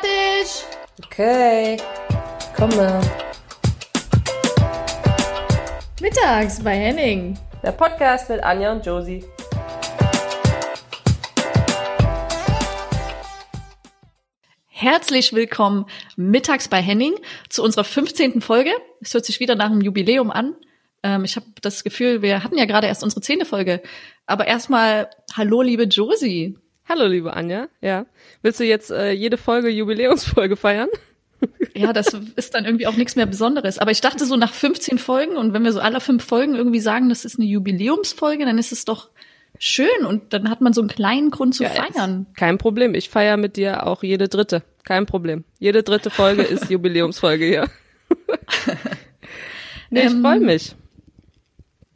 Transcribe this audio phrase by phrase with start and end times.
[0.00, 0.64] fertig.
[1.04, 1.76] Okay,
[2.56, 3.00] komme.
[6.00, 7.38] Mittags bei Henning.
[7.62, 9.24] Der Podcast mit Anja und Josie.
[14.66, 15.84] Herzlich willkommen
[16.16, 17.14] mittags bei Henning
[17.50, 18.40] zu unserer 15.
[18.40, 18.70] Folge.
[19.02, 20.56] Es hört sich wieder nach einem Jubiläum an.
[21.02, 23.82] Ähm, ich habe das Gefühl, wir hatten ja gerade erst unsere zehnte Folge.
[24.24, 26.56] Aber erstmal, hallo liebe Josie.
[26.90, 27.68] Hallo liebe Anja.
[27.80, 28.04] Ja.
[28.42, 30.88] Willst du jetzt äh, jede Folge Jubiläumsfolge feiern?
[31.72, 33.78] Ja, das ist dann irgendwie auch nichts mehr Besonderes.
[33.78, 36.80] Aber ich dachte so nach 15 Folgen und wenn wir so alle fünf Folgen irgendwie
[36.80, 39.08] sagen, das ist eine Jubiläumsfolge, dann ist es doch
[39.56, 42.26] schön und dann hat man so einen kleinen Grund zu Ja, feiern.
[42.36, 42.96] Kein Problem.
[42.96, 44.64] Ich feiere mit dir auch jede dritte.
[44.82, 45.44] Kein Problem.
[45.60, 47.68] Jede dritte Folge ist Jubiläumsfolge hier.
[49.90, 50.74] nee, ich Ähm, freue mich.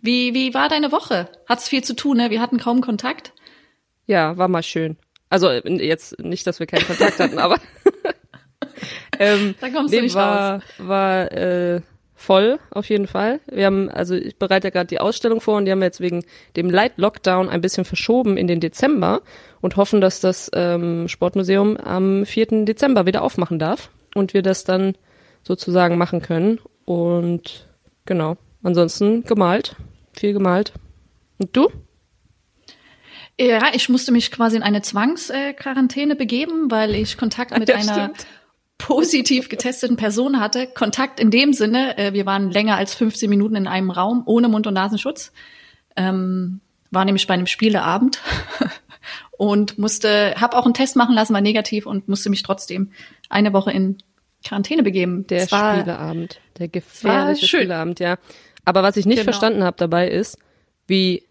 [0.01, 1.29] Wie, wie war deine Woche?
[1.49, 2.31] Hat's viel zu tun, ne?
[2.31, 3.33] Wir hatten kaum Kontakt.
[4.07, 4.97] Ja, war mal schön.
[5.31, 7.59] Also äh, jetzt nicht, dass wir keinen Kontakt hatten, aber
[9.19, 11.81] ähm, Da kommst du nicht war, war äh,
[12.15, 13.41] voll auf jeden Fall.
[13.51, 16.01] Wir haben, also ich bereite ja gerade die Ausstellung vor und die haben wir jetzt
[16.01, 16.25] wegen
[16.57, 19.23] dem Light Lockdown ein bisschen verschoben in den Dezember
[19.61, 22.65] und hoffen, dass das ähm, Sportmuseum am 4.
[22.65, 24.95] Dezember wieder aufmachen darf und wir das dann
[25.43, 26.61] sozusagen machen können.
[26.85, 27.69] Und
[28.07, 29.77] genau, ansonsten gemalt,
[30.13, 30.73] viel gemalt.
[31.39, 31.69] Und du?
[33.41, 37.93] Ja, ich musste mich quasi in eine Zwangsquarantäne begeben, weil ich Kontakt mit Ja, einer
[38.13, 38.27] stimmt.
[38.79, 40.67] positiv getesteten Person hatte.
[40.69, 44.49] Kontakt in dem Sinne, äh, wir waren länger als 15 Minuten in einem Raum ohne
[44.49, 45.33] Mund- und Nasenschutz.
[45.97, 48.21] Ähm, war nämlich bei einem Spieleabend
[49.33, 52.93] und musste, habe auch einen Test machen lassen, war negativ und musste mich trotzdem
[53.29, 53.99] eine Woche in
[54.45, 55.27] Quarantäne begeben.
[55.27, 57.47] Der war, Spieleabend, der gefährliche.
[57.49, 58.17] Spieleabend, ja.
[58.65, 59.25] Aber was ich nicht Genau.
[59.25, 60.39] verstanden habe dabei ist,
[60.87, 61.24] wie,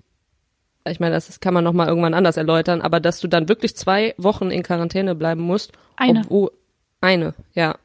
[0.89, 3.75] ich meine, das kann man noch mal irgendwann anders erläutern, aber dass du dann wirklich
[3.75, 5.71] zwei Wochen in Quarantäne bleiben musst.
[5.95, 6.21] Eine.
[6.21, 6.51] Obwohl,
[7.01, 7.75] eine, ja.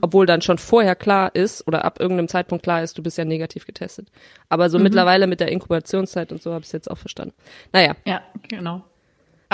[0.00, 3.24] Obwohl dann schon vorher klar ist oder ab irgendeinem Zeitpunkt klar ist, du bist ja
[3.24, 4.08] negativ getestet.
[4.48, 7.34] Aber so mittlerweile mit der Inkubationszeit und so habe ich es jetzt auch verstanden.
[7.72, 8.82] Naja, Ja, genau.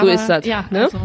[0.01, 0.85] So ist das, Ja, ne?
[0.85, 0.99] also,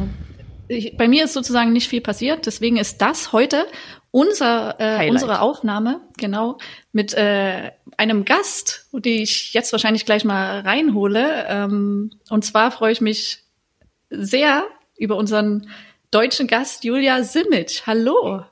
[0.69, 3.65] ich, bei mir ist sozusagen nicht viel passiert, deswegen ist das heute
[4.11, 5.11] unser, äh, Highlight.
[5.11, 6.57] unsere Aufnahme, genau,
[6.91, 11.45] mit äh, einem Gast, die ich jetzt wahrscheinlich gleich mal reinhole.
[11.47, 13.39] Ähm, und zwar freue ich mich
[14.09, 14.65] sehr
[14.97, 15.69] über unseren
[16.11, 17.83] deutschen Gast Julia Simic.
[17.87, 18.43] Hallo.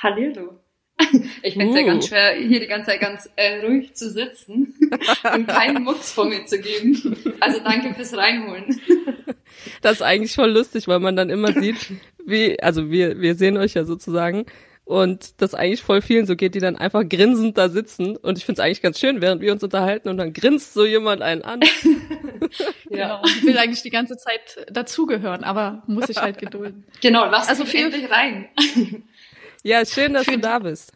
[0.00, 0.56] Hallo.
[1.42, 1.86] Ich finde es ja Uh.
[1.86, 4.74] ganz schwer, hier die ganze Zeit ganz äh, ruhig zu sitzen
[5.34, 7.16] und keinen Mucks von mir zu geben.
[7.40, 8.78] Also danke fürs Reinholen.
[9.80, 11.90] Das ist eigentlich voll lustig, weil man dann immer sieht,
[12.26, 14.44] wie, also wir, wir sehen euch ja sozusagen
[14.90, 18.44] und das eigentlich voll vielen so geht, die dann einfach grinsend da sitzen und ich
[18.44, 21.42] finde es eigentlich ganz schön, während wir uns unterhalten und dann grinst so jemand einen
[21.42, 21.60] an.
[22.90, 23.22] Genau.
[23.24, 26.84] Ich will eigentlich die ganze Zeit dazugehören, aber muss ich halt gedulden.
[27.00, 28.48] Genau, lass Also mich viel- endlich rein.
[29.62, 30.92] Ja, schön, dass Für du da bist.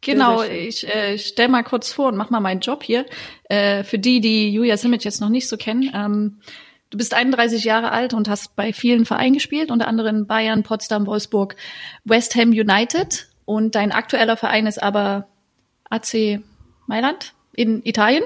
[0.00, 3.06] Genau, ich äh, stell mal kurz vor und mach mal meinen Job hier.
[3.48, 5.90] Äh, für die, die Julia Simic jetzt noch nicht so kennen.
[5.94, 6.40] Ähm,
[6.90, 11.06] du bist 31 Jahre alt und hast bei vielen Vereinen gespielt, unter anderem Bayern, Potsdam,
[11.06, 11.54] Wolfsburg,
[12.04, 13.28] West Ham United.
[13.50, 15.26] Und dein aktueller Verein ist aber
[15.88, 16.40] AC
[16.86, 18.22] Mailand in Italien.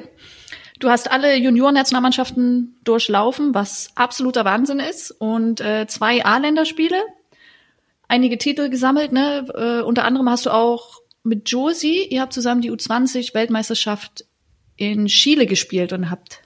[0.80, 5.12] Du hast alle Junioren-Nationalmannschaften durchlaufen, was absoluter Wahnsinn ist.
[5.12, 7.02] Und äh, zwei A-Länderspiele,
[8.06, 9.12] einige Titel gesammelt.
[9.12, 9.46] Ne?
[9.54, 14.26] Äh, unter anderem hast du auch mit Josie, ihr habt zusammen die U20-Weltmeisterschaft
[14.76, 16.42] in Chile gespielt und habt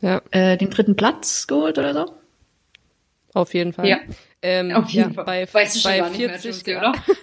[0.00, 2.12] Ja, äh, den dritten Platz geholt oder so.
[3.32, 3.86] auf jeden Fall.
[3.86, 3.98] Ja.
[4.42, 5.24] Ähm, Auf jeden ja, Fall.
[5.24, 6.82] Bei, weißt du schon bei gar nicht mehr, 40 Josie, Grad.
[6.82, 7.16] oder?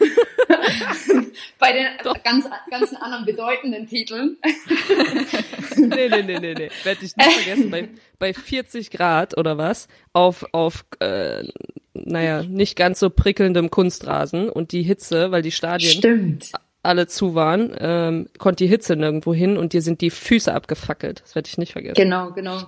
[1.60, 1.86] Bei den
[2.24, 4.38] ganz, ganzen anderen bedeutenden Titeln.
[5.76, 6.70] nee, nee, nee, nee, nee.
[6.84, 7.70] Werd ich nicht vergessen.
[7.70, 11.44] Bei, bei 40 Grad oder was auf, auf äh,
[11.94, 16.52] naja, nicht ganz so prickelndem Kunstrasen und die Hitze, weil die Stadien Stimmt.
[16.84, 21.22] alle zu waren, ähm, konnte die Hitze nirgendwo hin und dir sind die Füße abgefackelt.
[21.22, 21.96] Das werde ich nicht vergessen.
[21.96, 22.64] Genau, genau.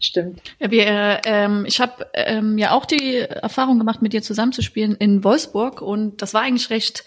[0.00, 0.42] Stimmt.
[0.58, 4.96] Ja, wir, äh, ähm, ich habe ähm, ja auch die Erfahrung gemacht, mit dir zusammenzuspielen
[4.96, 7.04] in Wolfsburg und das war eigentlich recht,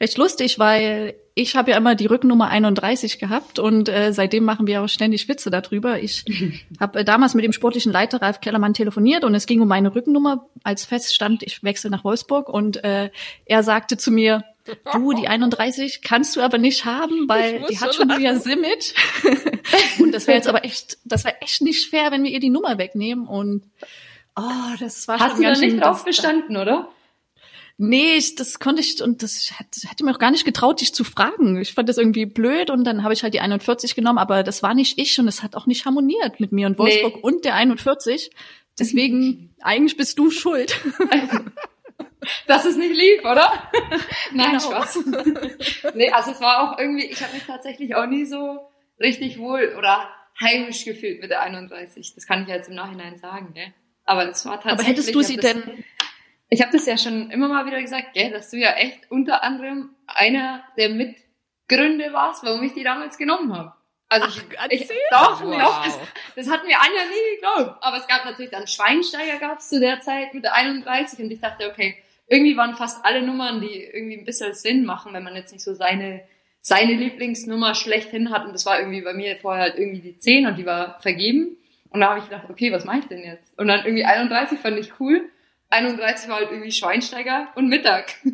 [0.00, 4.66] recht lustig, weil ich habe ja immer die Rückennummer 31 gehabt und äh, seitdem machen
[4.66, 6.00] wir auch ständig Witze darüber.
[6.00, 6.24] Ich
[6.80, 9.94] habe äh, damals mit dem sportlichen Leiter Ralf Kellermann telefoniert und es ging um meine
[9.94, 13.10] Rückennummer, als feststand, ich wechsle nach Wolfsburg und äh,
[13.46, 14.44] er sagte zu mir,
[14.92, 18.94] du, die 31 kannst du aber nicht haben, weil die hat schon Julia Simic.
[19.98, 22.50] und das wäre jetzt aber echt, das wäre echt nicht fair, wenn wir ihr die
[22.50, 23.64] Nummer wegnehmen und
[24.36, 24.42] oh,
[24.80, 26.88] das war Hast schon du da ganz schön, nicht drauf bestanden, oder?
[27.76, 30.94] Nee, ich, das konnte ich und das hätte, hätte mir auch gar nicht getraut, dich
[30.94, 31.60] zu fragen.
[31.60, 34.62] Ich fand das irgendwie blöd und dann habe ich halt die 41 genommen, aber das
[34.62, 37.20] war nicht ich und es hat auch nicht harmoniert mit mir und Wolfsburg Nee.
[37.22, 38.30] und der 41.
[38.78, 40.80] Deswegen, eigentlich bist du schuld.
[42.46, 43.52] Dass es nicht lief, oder?
[44.32, 44.60] Nein, Genau.
[44.60, 45.04] Spaß.
[45.94, 49.74] nee, also es war auch irgendwie, ich habe mich tatsächlich auch nie so richtig wohl
[49.78, 50.08] oder
[50.40, 52.14] heimisch gefühlt mit der 31.
[52.14, 53.72] Das kann ich jetzt im Nachhinein sagen, gell?
[54.04, 54.78] Aber es war tatsächlich.
[54.80, 55.84] Aber hättest du ich sie das, denn,
[56.50, 59.42] Ich habe das ja schon immer mal wieder gesagt, gell, dass du ja echt unter
[59.42, 63.72] anderem einer der Mitgründe warst, warum ich die damals genommen habe.
[64.08, 65.58] Also Ach, ich, erzähl doch, Wow.
[65.58, 65.98] doch, das,
[66.36, 67.82] das hat mir Anja nie geglaubt.
[67.82, 71.40] Aber es gab natürlich dann Schweinsteiger gab's zu der Zeit mit der 31 und ich
[71.40, 75.36] dachte, okay, irgendwie waren fast alle Nummern, die irgendwie ein bisschen Sinn machen, wenn man
[75.36, 76.22] jetzt nicht so seine
[76.66, 80.46] seine Lieblingsnummer schlechthin hat und das war irgendwie bei mir vorher halt irgendwie die 10
[80.46, 81.58] und die war vergeben
[81.90, 83.56] und da habe ich gedacht, okay, was mache ich denn jetzt?
[83.58, 85.28] Und dann irgendwie 31 fand ich cool.
[85.68, 88.14] 31 war halt irgendwie Schweinsteiger und Mittag.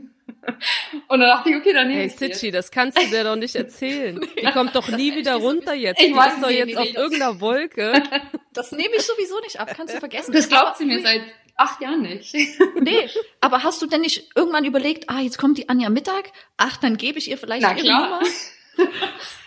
[1.08, 3.36] Und dann dachte ich, okay, dann nehme Hey ich Sitchi, das kannst du dir doch
[3.36, 4.18] nicht erzählen.
[4.40, 6.00] Die kommt doch nie wieder runter jetzt.
[6.00, 8.02] Ich Die weiß ist doch jetzt auf irgendeiner Wolke.
[8.54, 10.32] das nehme ich sowieso nicht ab, kannst du vergessen.
[10.32, 11.22] Das glaubt sie mir seit
[11.60, 12.34] acht Jahren nicht.
[12.80, 13.08] Nee,
[13.40, 16.96] aber hast du denn nicht irgendwann überlegt, ah, jetzt kommt die Anja Mittag, ach, dann
[16.96, 18.00] gebe ich ihr vielleicht Na ihre klar.
[18.08, 18.22] Nummer?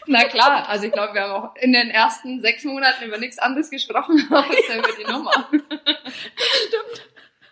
[0.05, 3.39] Na klar, also ich glaube, wir haben auch in den ersten sechs Monaten über nichts
[3.39, 5.49] anderes gesprochen, außer über die Nummer.
[5.49, 7.07] Stimmt.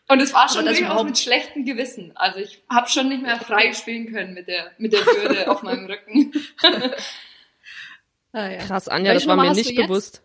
[0.10, 2.12] Und es war schon durchaus überhaupt- mit schlechtem Gewissen.
[2.16, 5.64] Also ich habe schon nicht mehr frei spielen können mit der, mit der Bürde auf
[5.64, 6.32] meinem Rücken.
[8.34, 8.58] Ah, ja.
[8.60, 10.22] Krass, Anja, Welche das war Nummer mir nicht bewusst.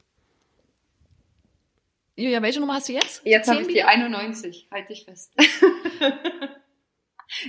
[2.16, 3.20] Julia, welche Nummer hast du jetzt?
[3.24, 3.88] Jetzt habe ich die wieder?
[3.88, 5.34] 91, halte ich fest.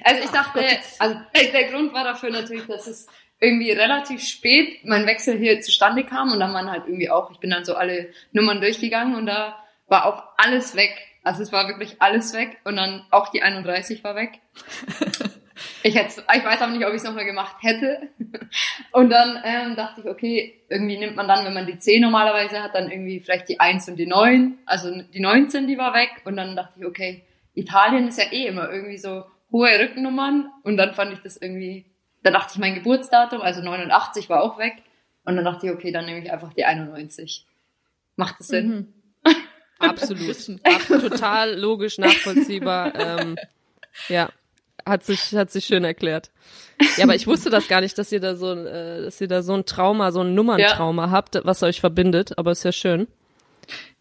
[0.03, 3.07] also ich Ach dachte, Gott, also der, der Grund war dafür natürlich, dass es
[3.39, 7.39] irgendwie relativ spät mein Wechsel hier zustande kam und dann waren halt irgendwie auch, ich
[7.39, 10.97] bin dann so alle Nummern durchgegangen und da war auch alles weg.
[11.23, 14.39] Also es war wirklich alles weg und dann auch die 31 war weg.
[15.83, 18.09] Ich, hätte, ich weiß aber nicht, ob ich es nochmal gemacht hätte.
[18.91, 22.61] Und dann ähm, dachte ich, okay, irgendwie nimmt man dann, wenn man die 10 normalerweise
[22.61, 24.57] hat, dann irgendwie vielleicht die 1 und die 9.
[24.65, 26.09] Also die 19, die war weg.
[26.25, 27.23] Und dann dachte ich, okay,
[27.53, 30.49] Italien ist ja eh immer irgendwie so hohe Rückennummern.
[30.63, 31.85] Und dann fand ich das irgendwie,
[32.23, 34.75] dann dachte ich, mein Geburtsdatum, also 89 war auch weg.
[35.23, 37.45] Und dann dachte ich, okay, dann nehme ich einfach die 91.
[38.15, 38.93] Macht das Sinn?
[39.25, 39.33] Mhm.
[39.79, 40.61] Absolut.
[40.63, 42.95] Ab, total logisch, nachvollziehbar.
[42.95, 43.35] Ähm,
[44.09, 44.29] ja,
[44.87, 46.31] hat sich, hat sich schön erklärt.
[46.97, 49.27] Ja, aber ich wusste das gar nicht, dass ihr da so, ein, äh, dass ihr
[49.27, 52.37] da so ein Trauma, so ein Nummerntrauma habt, was euch verbindet.
[52.37, 53.07] Aber ist ja schön.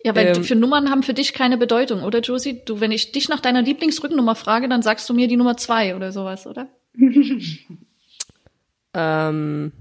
[0.05, 2.63] Ja, weil Ähm, für Nummern haben für dich keine Bedeutung, oder Josie?
[2.65, 5.97] Du, wenn ich dich nach deiner Lieblingsrückennummer frage, dann sagst du mir die Nummer zwei
[5.97, 6.69] oder sowas, oder?
[8.95, 9.73] Ähm,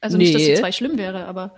[0.00, 0.54] Also nicht, dass die Nee.
[0.56, 1.54] zwei schlimm wäre, aber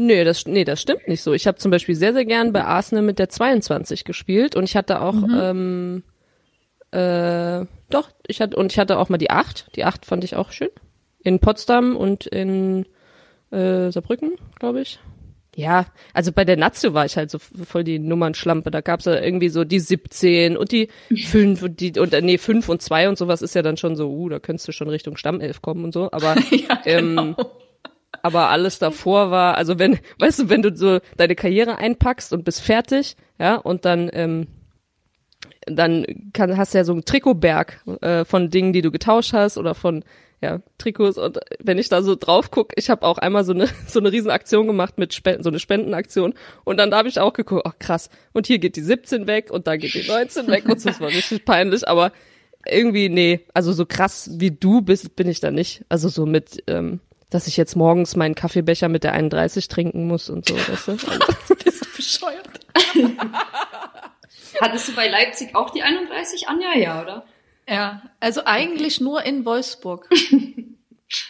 [0.00, 1.32] Nee, das, nee, das stimmt nicht so.
[1.32, 4.76] Ich habe zum Beispiel sehr, sehr gern bei Arsenal mit der 22 gespielt und ich
[4.76, 6.04] hatte auch, ähm,
[6.90, 9.76] äh, doch, ich hatte, und ich hatte auch mal die 8.
[9.76, 10.70] Die 8 fand ich auch schön.
[11.22, 12.86] In Potsdam und in
[13.50, 14.98] äh, Saarbrücken, glaube ich.
[15.58, 18.70] Ja, also bei der Nazio war ich halt so voll die Nummernschlampe.
[18.70, 22.38] Da gab's ja irgendwie so die 17 und die 5 und die, und äh, nee,
[22.38, 24.88] 5 und 2 und sowas ist ja dann schon so, uh, da könntest du schon
[24.88, 26.12] Richtung Stammelf kommen und so.
[26.12, 27.34] Aber ja, ähm,
[28.22, 32.44] aber alles davor war, also wenn, weißt du, wenn du so deine Karriere einpackst und
[32.44, 34.46] bist fertig, ja, und dann, ähm,
[35.66, 39.58] dann kann, hast du ja so einen Trikotberg äh, von Dingen, die du getauscht hast
[39.58, 40.04] oder von
[40.40, 41.18] ja, Trikots.
[41.18, 44.12] Und wenn ich da so drauf guck, ich habe auch einmal so eine so eine
[44.12, 46.34] Riesenaktion gemacht mit Spenden, so eine Spendenaktion.
[46.64, 49.50] Und dann da habe ich auch geguckt, ach krass, und hier geht die 17 weg
[49.50, 52.12] und da geht die 19 weg und so, das war richtig peinlich, aber
[52.66, 56.62] irgendwie nee, also so krass wie du bist, bin ich da nicht, also so mit
[56.66, 60.88] ähm, dass ich jetzt morgens meinen Kaffeebecher mit der 31 trinken muss und so, weißt
[60.88, 60.92] du?
[61.08, 62.48] Also, bist du bescheuert.
[64.60, 66.74] Hattest du bei Leipzig auch die 31, Anja?
[66.76, 67.24] Ja, oder?
[67.68, 70.08] Ja, also eigentlich nur in Wolfsburg.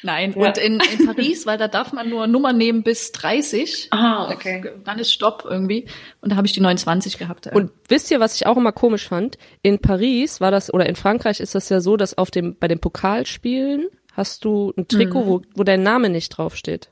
[0.02, 0.48] Nein, Ja.
[0.48, 3.88] und in, in Paris, weil da darf man nur Nummer nehmen bis 30.
[3.92, 4.72] Ah, okay.
[4.84, 5.86] Dann ist Stopp irgendwie.
[6.20, 7.46] Und da habe ich die 29 gehabt.
[7.46, 7.52] ja.
[7.52, 9.38] Und wisst ihr, was ich auch immer komisch fand?
[9.62, 12.66] In Paris war das, oder in Frankreich ist das ja so, dass auf dem, bei
[12.66, 16.90] den Pokalspielen hast du ein Trikot, wo, wo dein Name nicht draufsteht.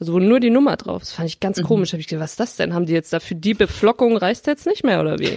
[0.00, 1.10] Also wo nur die Nummer drauf ist.
[1.10, 1.92] Das fand ich ganz komisch.
[1.92, 2.72] Hab ich gedacht, was ist das denn?
[2.74, 5.30] Haben die jetzt da für die Beflockung reicht jetzt nicht mehr oder wie?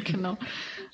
[0.04, 0.36] Genau,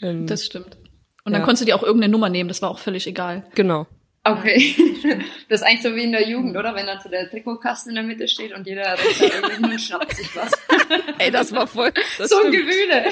[0.00, 0.76] ähm, das stimmt.
[1.24, 1.44] Und dann Ja.
[1.44, 3.44] konntest du dir auch irgendeine Nummer nehmen, das war auch völlig egal.
[3.54, 3.86] genau.
[4.24, 4.74] Okay.
[5.48, 6.74] Das ist eigentlich so wie in der Jugend, oder?
[6.74, 9.64] Wenn dann so der Trikotkasten in der Mitte steht und jeder rennt da irgendwie hin
[9.66, 10.50] und schnappt sich was.
[11.18, 11.92] Ey, das war voll.
[12.18, 12.50] Das so ein.
[12.50, 13.04] Gewühle.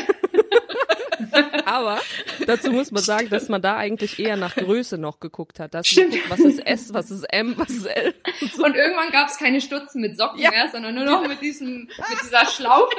[1.65, 2.01] Aber
[2.47, 5.75] dazu muss man sagen, dass man da eigentlich eher nach Größe noch geguckt hat.
[5.75, 6.13] Dass Stimmt.
[6.13, 8.15] guckt, was ist S, was ist M, was ist L.
[8.63, 10.51] Und irgendwann gab es keine Stutzen mit Socken Ja.
[10.51, 12.97] mehr, sondern nur noch mit diesem, mit dieser Schlaufe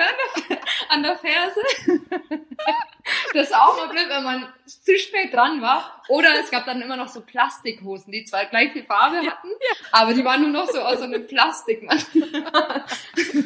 [0.89, 1.61] an der Ferse.
[3.33, 5.94] das war auch mal blöd, wenn man zu spät dran war.
[6.07, 9.47] Oder es gab dann immer noch so Plastikhosen, die zwar gleiche Farbe hatten,
[9.91, 11.87] aber die waren nur noch so aus so einem Plastik.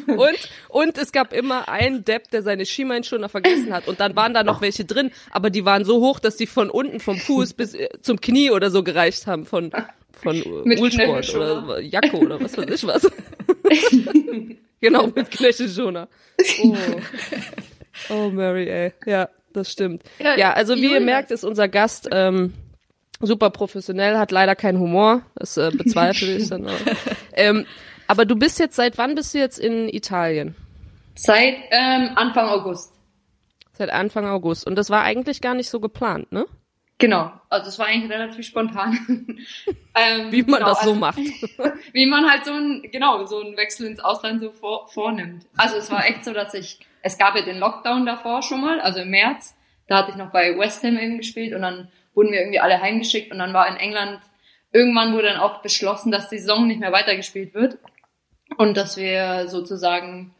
[0.06, 3.88] und, und es gab immer einen Depp, der seine Schienbeinschoner vergessen hat.
[3.88, 6.70] Und dann waren da noch welche drin, aber die waren so hoch, dass die von
[6.70, 9.70] unten vom Fuß bis äh, zum Knie oder so gereicht haben von,
[10.12, 13.10] von Mit Ulsport oder Jacke oder was weiß ich was.
[14.80, 16.08] genau, mit Knöchelschoner.
[16.62, 16.74] Oh.
[18.08, 18.92] oh, Mary, ey.
[19.04, 20.02] Ja, das stimmt.
[20.18, 22.54] Ja, Ja, also wie ihr merkt, ist unser Gast ähm,
[23.20, 25.22] super professionell, hat leider keinen Humor.
[25.34, 26.72] Das äh, bezweifle ich dann auch.
[27.32, 27.64] Ähm,
[28.06, 30.56] aber du bist jetzt, seit wann bist du jetzt in Italien?
[31.14, 32.92] Seit ähm, Anfang August.
[33.78, 34.66] Seit Anfang August.
[34.66, 36.44] Und das war eigentlich gar nicht so geplant, ne?
[37.00, 38.92] Genau, also es war eigentlich relativ spontan.
[39.94, 41.16] ähm, Wie man genau, das so also, macht.
[41.92, 45.46] Wie man halt so ein, genau, so einen Wechsel ins Ausland so vor, vornimmt.
[45.56, 48.80] Also es war echt so, dass ich, es gab ja den Lockdown davor schon mal,
[48.80, 49.56] also im März,
[49.88, 52.82] da hatte ich noch bei West Ham eben gespielt und dann wurden wir irgendwie alle
[52.82, 54.20] heimgeschickt und dann war in England,
[54.70, 57.78] irgendwann wurde dann auch beschlossen, dass die Saison nicht mehr weitergespielt wird
[58.58, 60.34] und dass wir sozusagen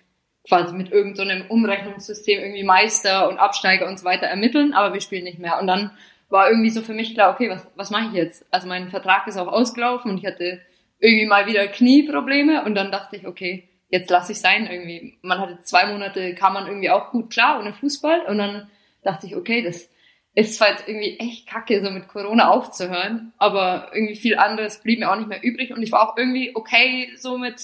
[0.47, 5.01] quasi mit irgendeinem so Umrechnungssystem irgendwie Meister und Absteiger und so weiter ermitteln, aber wir
[5.01, 5.59] spielen nicht mehr.
[5.59, 5.91] Und dann
[6.31, 8.47] war irgendwie so für mich klar, okay, was, was mache ich jetzt?
[8.51, 10.61] Also mein Vertrag ist auch ausgelaufen und ich hatte
[10.99, 15.19] irgendwie mal wieder Knieprobleme und dann dachte ich, okay, jetzt lasse ich sein irgendwie.
[15.23, 18.71] Man hatte zwei Monate, kam man irgendwie auch gut klar ohne Fußball und dann
[19.03, 19.91] dachte ich, okay, das
[20.35, 25.01] ist zwar jetzt irgendwie echt kacke, so mit Corona aufzuhören, aber irgendwie viel anderes blieb
[25.01, 27.61] mir auch nicht mehr übrig und ich war auch irgendwie okay so mit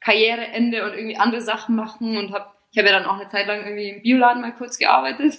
[0.00, 3.46] Karriereende und irgendwie andere Sachen machen und habe ich habe ja dann auch eine Zeit
[3.48, 5.38] lang irgendwie im Bioladen mal kurz gearbeitet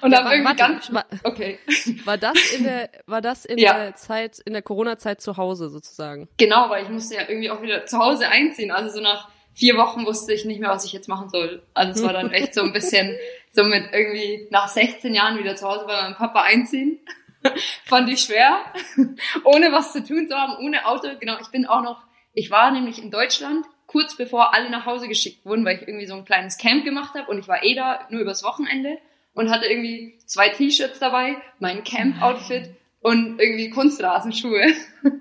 [0.00, 1.58] und Ja, habe irgendwie warte, ganz wa- okay
[2.04, 3.74] War das in der, war das in Ja.
[3.74, 6.28] der Zeit, in der Corona-Zeit zu Hause sozusagen?
[6.36, 8.70] Genau, weil ich musste ja irgendwie auch wieder zu Hause einziehen.
[8.72, 11.62] Also so nach vier Wochen wusste ich nicht mehr, was ich jetzt machen soll.
[11.74, 13.16] Also es war dann echt so ein bisschen
[13.52, 16.98] so mit irgendwie nach 16 Jahren wieder zu Hause bei meinem Papa einziehen.
[17.84, 18.58] Fand ich schwer,
[19.44, 21.08] ohne was zu tun zu haben, ohne Auto.
[21.20, 22.02] Genau, ich bin auch noch,
[22.32, 26.06] ich war nämlich in Deutschland kurz bevor alle nach Hause geschickt wurden, weil ich irgendwie
[26.06, 28.98] so ein kleines Camp gemacht habe und ich war eh da nur übers Wochenende
[29.34, 32.70] und hatte irgendwie zwei T-Shirts dabei, mein Camp-Outfit
[33.02, 34.66] und irgendwie Kunstrasenschuhe.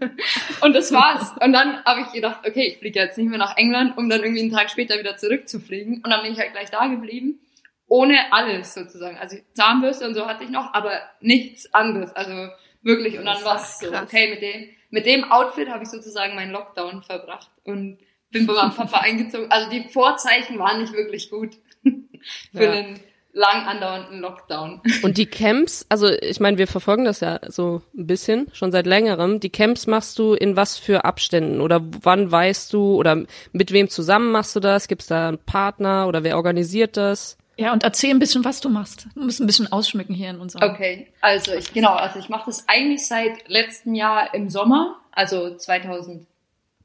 [0.62, 1.34] und das war's.
[1.39, 4.24] Und dann habe ich gedacht, okay, ich fliege jetzt nicht mehr nach England, um dann
[4.24, 6.01] irgendwie einen Tag später wieder zurückzufliegen.
[6.03, 7.42] Und dann bin ich halt gleich da geblieben.
[7.88, 9.18] Ohne alles sozusagen.
[9.18, 12.12] Also Zahnbürste und so hatte ich noch, aber nichts anderes.
[12.15, 12.50] Also
[12.82, 13.20] wirklich.
[13.20, 16.51] Und dann war es so, okay, mit dem, mit dem Outfit habe ich sozusagen meinen
[16.51, 18.00] Lockdown verbracht und
[18.34, 19.50] bin bei meinem Papa eingezogen.
[19.50, 21.52] Also die Vorzeichen waren nicht wirklich gut
[22.54, 22.72] für Ja.
[22.72, 23.00] einen
[23.36, 24.82] lang andauernden Lockdown.
[25.04, 28.86] Und die Camps, also ich meine, wir verfolgen das ja so ein bisschen, schon seit
[28.86, 29.40] längerem.
[29.40, 31.60] Die Camps machst du in was für Abständen?
[31.62, 34.88] Oder wann weißt du, oder mit wem zusammen machst du das?
[34.88, 37.38] Gibt es da einen Partner oder wer organisiert das?
[37.58, 39.08] Ja, und erzähl ein bisschen, was du machst.
[39.16, 40.70] Du musst ein bisschen ausschmücken hier in unserem.
[40.72, 45.56] Okay, also ich genau, also ich mache das eigentlich seit letztem Jahr im Sommer, also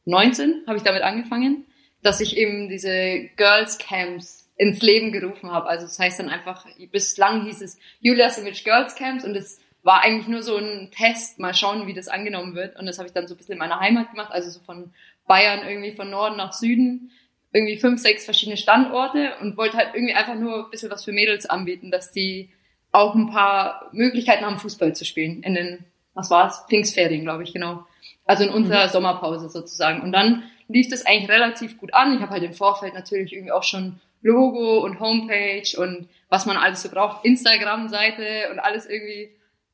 [0.08, 1.66] 2019 habe ich damit angefangen,
[2.02, 5.68] dass ich eben diese Girls Camps ins Leben gerufen habe.
[5.68, 10.02] Also das heißt dann einfach, bislang hieß es Julia Simic Girls Camps und es war
[10.02, 12.76] eigentlich nur so ein Test, mal schauen, wie das angenommen wird.
[12.78, 14.92] Und das habe ich dann so ein bisschen in meiner Heimat gemacht, also so von
[15.26, 17.12] Bayern irgendwie von Norden nach Süden,
[17.52, 21.12] irgendwie fünf, sechs verschiedene Standorte und wollte halt irgendwie einfach nur ein bisschen was für
[21.12, 22.50] Mädels anbieten, dass die
[22.90, 25.42] auch ein paar Möglichkeiten haben, Fußball zu spielen.
[25.42, 25.84] In den,
[26.14, 26.64] was war's?
[26.68, 27.86] Pfingstferien, glaube ich, genau.
[28.28, 30.02] Also in unserer Sommerpause sozusagen.
[30.02, 32.14] Und dann lief das eigentlich relativ gut an.
[32.14, 36.56] Ich habe halt im Vorfeld natürlich irgendwie auch schon Logo und Homepage und was man
[36.56, 39.30] alles so braucht, Instagram-Seite und alles irgendwie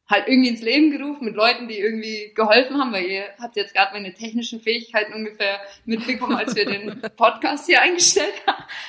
[0.09, 3.75] halt irgendwie ins Leben gerufen mit Leuten, die irgendwie geholfen haben, weil ihr habt jetzt
[3.75, 8.35] gerade meine technischen Fähigkeiten ungefähr mitbekommen, als wir den Podcast hier eingestellt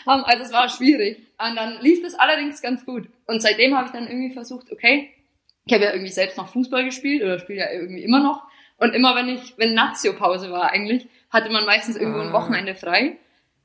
[0.05, 0.23] haben.
[0.25, 1.17] Also es war schwierig.
[1.37, 3.07] Und dann lief das allerdings ganz gut.
[3.27, 5.09] Und seitdem habe ich dann irgendwie versucht, okay,
[5.65, 8.43] ich habe ja irgendwie selbst noch Fußball gespielt oder spiele ja irgendwie immer noch.
[8.77, 12.33] Und immer wenn ich, wenn Nazio-Pause war eigentlich, hatte man meistens irgendwo ein Ah.
[12.33, 13.17] Wochenende frei.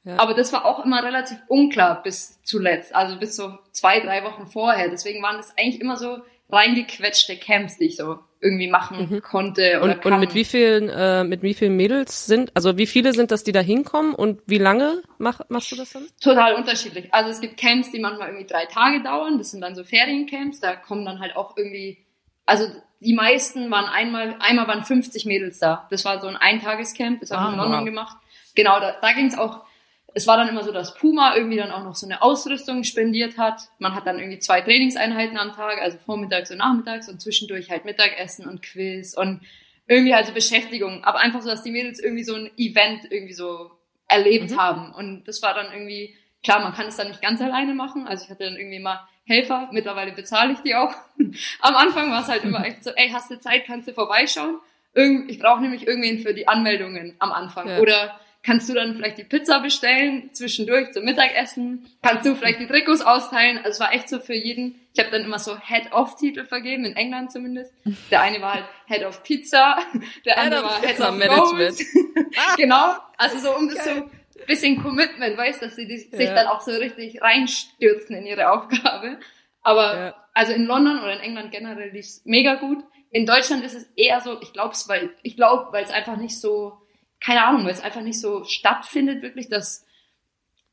[0.04, 0.18] Ja.
[0.18, 4.46] Aber das war auch immer relativ unklar bis zuletzt, also bis so zwei, drei Wochen
[4.46, 4.88] vorher.
[4.88, 9.62] Deswegen waren das eigentlich immer so reingequetschte Camps, die ich so irgendwie machen konnte.
[9.62, 9.82] Oder Mhm.
[9.82, 10.20] Und, und kann.
[10.20, 13.52] mit wie vielen, äh, mit wie vielen Mädels sind, also wie viele sind das, die
[13.52, 16.06] da hinkommen und wie lange mach, machst du das dann?
[16.22, 17.12] Total unterschiedlich.
[17.12, 19.36] Also es gibt Camps, die manchmal irgendwie drei Tage dauern.
[19.38, 20.60] Das sind dann so Feriencamps.
[20.60, 21.98] Da kommen dann halt auch irgendwie,
[22.46, 22.64] also
[23.00, 25.86] die meisten waren einmal, einmal waren 50 Mädels da.
[25.90, 27.20] Das war so ein Eintagescamp.
[27.20, 27.84] Das habe ich in Ah, London wow.
[27.86, 28.16] gemacht.
[28.54, 29.64] Genau, da, da ging es auch.
[30.12, 33.38] Es war dann immer so, dass Puma irgendwie dann auch noch so eine Ausrüstung spendiert
[33.38, 33.60] hat.
[33.78, 37.84] Man hat dann irgendwie zwei Trainingseinheiten am Tag, also vormittags und nachmittags und zwischendurch halt
[37.84, 39.40] Mittagessen und Quiz und
[39.86, 41.04] irgendwie halt so Beschäftigung.
[41.04, 43.70] Aber einfach so, dass die Mädels irgendwie so ein Event irgendwie so
[44.08, 44.56] erlebt Mhm.
[44.60, 44.92] haben.
[44.92, 48.08] Und das war dann irgendwie, klar, man kann es dann nicht ganz alleine machen.
[48.08, 49.00] Also ich hatte dann irgendwie mal
[49.30, 49.68] Helfer.
[49.72, 50.94] Mittlerweile bezahle ich die auch.
[51.60, 54.58] Am Anfang war es halt immer echt so, ey, hast du Zeit, kannst du vorbeischauen?
[54.92, 57.68] Irgend, ich brauche nämlich irgendwen für die Anmeldungen am Anfang.
[57.68, 57.78] Ja.
[57.78, 61.86] Oder kannst du dann vielleicht die Pizza bestellen, zwischendurch zum Mittagessen?
[62.02, 63.58] Kannst du vielleicht die Trikots austeilen?
[63.58, 64.80] Also es war echt so für jeden.
[64.92, 67.72] Ich habe dann immer so Head-of-Titel vergeben, in England zumindest.
[68.10, 69.78] Der eine war halt Head of Pizza,
[70.24, 71.78] der andere war Head of Management.
[72.56, 74.08] Genau, also so um das so
[74.46, 76.34] bisschen Commitment, weißt, dass sie die, sich Ja.
[76.34, 79.18] dann auch so richtig reinstürzen in ihre Aufgabe.
[79.62, 80.14] Aber Ja.
[80.34, 82.78] also in London oder in England generell lief's mega gut.
[83.10, 86.16] In Deutschland ist es eher so, ich glaube es, weil ich glaube, weil es einfach
[86.16, 86.74] nicht so,
[87.20, 89.86] keine Ahnung, weil es einfach nicht so stattfindet wirklich, dass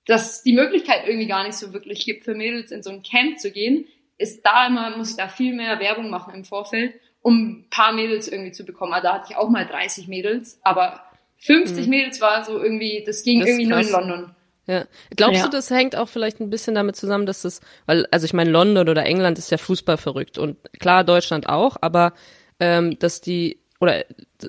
[0.06, 3.40] dass die Möglichkeit irgendwie gar nicht so wirklich gibt für Mädels in so ein Camp
[3.40, 3.86] zu gehen,
[4.18, 7.92] ist da immer muss ich da viel mehr Werbung machen im Vorfeld, um ein paar
[7.92, 8.94] Mädels irgendwie zu bekommen.
[8.94, 11.04] Also da hatte ich auch mal 30 Mädels, aber
[11.40, 13.42] 50 Mädels war so irgendwie, das ging Mhm.
[13.42, 13.90] Das irgendwie nur in.
[13.90, 14.36] London.
[14.66, 14.86] Ja.
[15.16, 15.46] Glaubst Ja.
[15.46, 18.50] du, das hängt auch vielleicht ein bisschen damit zusammen, dass das, weil, also ich meine,
[18.50, 22.14] London oder England ist ja Fußball verrückt und klar, Deutschland auch, aber
[22.60, 24.04] ähm, dass die, oder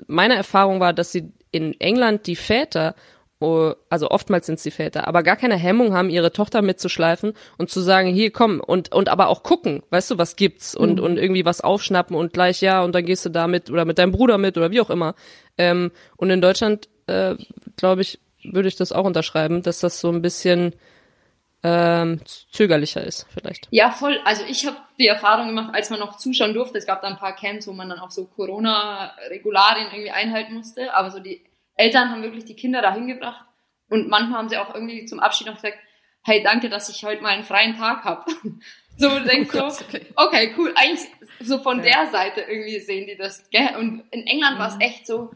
[0.07, 2.95] meine Erfahrung war, dass sie in England die Väter,
[3.41, 7.69] also oftmals sind es die Väter, aber gar keine Hemmung haben, ihre Tochter mitzuschleifen und
[7.69, 11.17] zu sagen, hier komm, und, und aber auch gucken, weißt du, was gibt's und, und
[11.17, 14.11] irgendwie was aufschnappen und gleich ja, und dann gehst du da mit oder mit deinem
[14.11, 15.15] Bruder mit oder wie auch immer.
[15.57, 17.35] Ähm, und in Deutschland, äh,
[17.77, 20.75] glaube ich, würde ich das auch unterschreiben, dass das so ein bisschen
[21.63, 22.19] ähm,
[22.51, 23.67] zögerlicher ist, vielleicht.
[23.71, 24.19] Ja, voll.
[24.25, 26.77] Also ich habe die Erfahrung gemacht, als man noch zuschauen durfte.
[26.77, 30.93] Es gab da ein paar Camps, wo man dann auch so Corona-Regularien irgendwie einhalten musste.
[30.93, 31.41] Aber so die
[31.79, 33.45] Eltern haben wirklich die Kinder dahin gebracht.
[33.89, 35.77] Und manchmal haben sie auch irgendwie zum Abschied noch gesagt,
[36.23, 38.25] hey, danke, dass ich heute mal einen freien Tag habe.
[39.01, 40.05] So, du denkst Gott, so, okay.
[40.17, 40.73] okay, cool.
[40.75, 41.07] Eigentlich
[41.39, 41.83] so von Ja.
[42.03, 43.49] der Seite irgendwie sehen die das.
[43.49, 43.77] Gell?
[43.79, 44.81] Und in England war es Mhm.
[44.81, 45.31] echt so,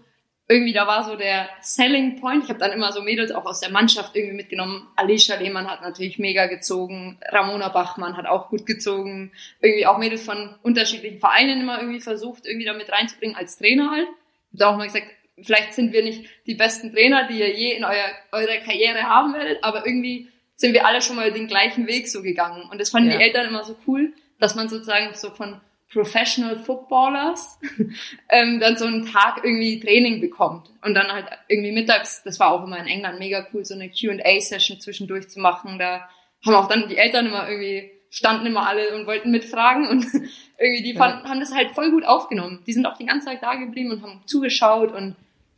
[0.49, 2.43] irgendwie da war so der Selling Point.
[2.43, 4.89] Ich habe dann immer so Mädels auch aus der Mannschaft irgendwie mitgenommen.
[4.97, 7.17] Alicia Lehmann hat natürlich mega gezogen.
[7.29, 9.31] Ramona Bachmann hat auch gut gezogen.
[9.61, 14.09] Irgendwie auch Mädels von unterschiedlichen Vereinen immer irgendwie versucht, irgendwie damit reinzubringen als Trainer halt.
[14.51, 15.07] Ich habe auch mal gesagt,
[15.41, 19.33] vielleicht sind wir nicht die besten Trainer, die ihr je in eurer, eurer Karriere haben
[19.33, 22.69] werdet, aber irgendwie sind wir alle schon mal den gleichen Weg so gegangen.
[22.69, 23.17] Und das fanden Ja.
[23.17, 25.59] die Eltern immer so cool, dass man sozusagen so von
[25.91, 27.59] Professional Footballers
[28.29, 30.69] ähm, dann so einen Tag irgendwie Training bekommt.
[30.81, 33.89] Und dann halt irgendwie mittags, das war auch immer in England mega cool, so eine
[33.89, 35.77] Q&A-Session zwischendurch zu machen.
[35.79, 36.09] Da
[36.45, 40.05] haben auch dann die Eltern immer irgendwie, standen immer alle und wollten mitfragen und
[40.59, 42.59] irgendwie die fanden, haben das halt voll gut aufgenommen.
[42.67, 45.15] Die sind auch die ganze Zeit da geblieben und haben zugeschaut und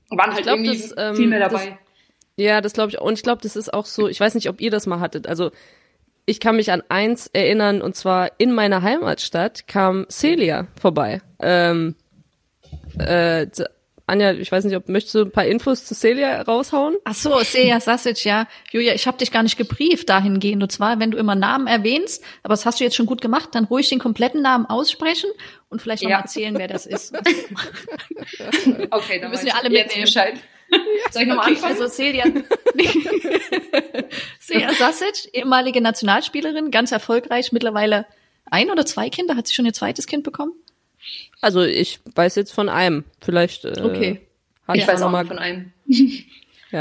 [0.10, 1.78] waren halt glaub, irgendwie das, ähm, viel mehr das- dabei.
[2.38, 3.00] Ja, das glaube ich.
[3.00, 5.26] Und ich glaube, das ist auch so, ich weiß nicht, ob ihr das mal hattet.
[5.28, 5.52] Also
[6.26, 11.22] ich kann mich an eins erinnern, und zwar in meiner Heimatstadt kam Celia vorbei.
[11.40, 11.96] Ähm,
[13.00, 13.48] äh,
[14.08, 16.96] Anja, ich weiß nicht, ob möchtest du ein paar Infos zu Celia raushauen?
[17.06, 18.48] Ach so, Seja Sasic, ja.
[18.72, 20.62] Julia, ich habe dich gar nicht gebrieft dahingehend.
[20.62, 23.50] Und zwar, wenn du immer Namen erwähnst, aber das hast du jetzt schon gut gemacht,
[23.54, 25.30] dann ruhig den kompletten Namen aussprechen
[25.70, 26.18] und vielleicht noch Ja.
[26.18, 27.16] mal erzählen, wer das ist.
[28.92, 30.04] Okay, dann müssen wir alle mitnehmen.
[30.06, 30.36] Bescheid.
[31.12, 31.82] Soll ich nochmal Okay, anfangen?
[31.82, 32.26] also Celia,
[34.40, 38.06] Seja Sasic, ehemalige Nationalspielerin, ganz erfolgreich, mittlerweile
[38.50, 40.54] ein oder zwei Kinder, hat sie schon ihr zweites Kind bekommen?
[41.42, 43.04] Also ich weiß jetzt von einem.
[43.22, 44.22] Vielleicht äh, Okay.
[44.68, 45.72] hat ich weiß auch mal von einem.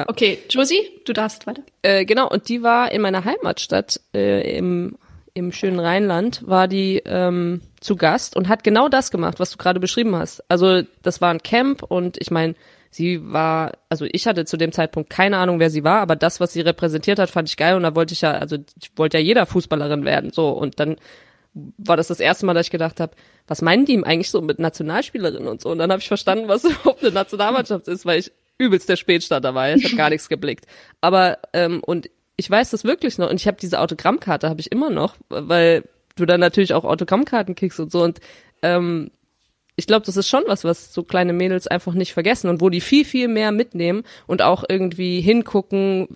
[0.09, 1.63] Okay, Josie, du darfst weiter.
[1.83, 4.97] Äh, genau, und die war in meiner Heimatstadt äh, im,
[5.35, 9.57] im schönen Rheinland, war die ähm, zu Gast und hat genau das gemacht, was du
[9.57, 10.43] gerade beschrieben hast.
[10.51, 12.57] Also das war ein Camp und ich meine,
[12.91, 16.41] sie war, also ich hatte zu dem Zeitpunkt keine Ahnung, wer sie war, aber das,
[16.41, 19.19] was sie repräsentiert hat, fand ich geil und da wollte ich ja, also ich wollte
[19.19, 20.97] ja jeder Fußballerin werden, so und dann
[21.55, 23.15] war das das erste Mal, dass ich gedacht habe,
[23.47, 25.71] was meinen die eigentlich so mit Nationalspielerin und so?
[25.71, 29.55] Und dann habe ich verstanden, was überhaupt eine Nationalmannschaft ist, weil ich übelst der Spätstarter
[29.55, 29.75] war.
[29.75, 30.67] Ich habe gar nichts geblickt.
[31.01, 34.73] Aber ähm, und ich weiß das wirklich noch und ich habe diese Autogrammkarte habe ich
[34.73, 35.85] immer noch, weil
[36.17, 38.21] du dann natürlich auch Autogrammkarten kriegst und so und
[38.63, 39.11] ähm,
[39.77, 42.71] ich glaube, das ist schon was, was so kleine Mädels einfach nicht vergessen und wo
[42.71, 46.09] die viel, viel mehr mitnehmen und auch irgendwie hingucken,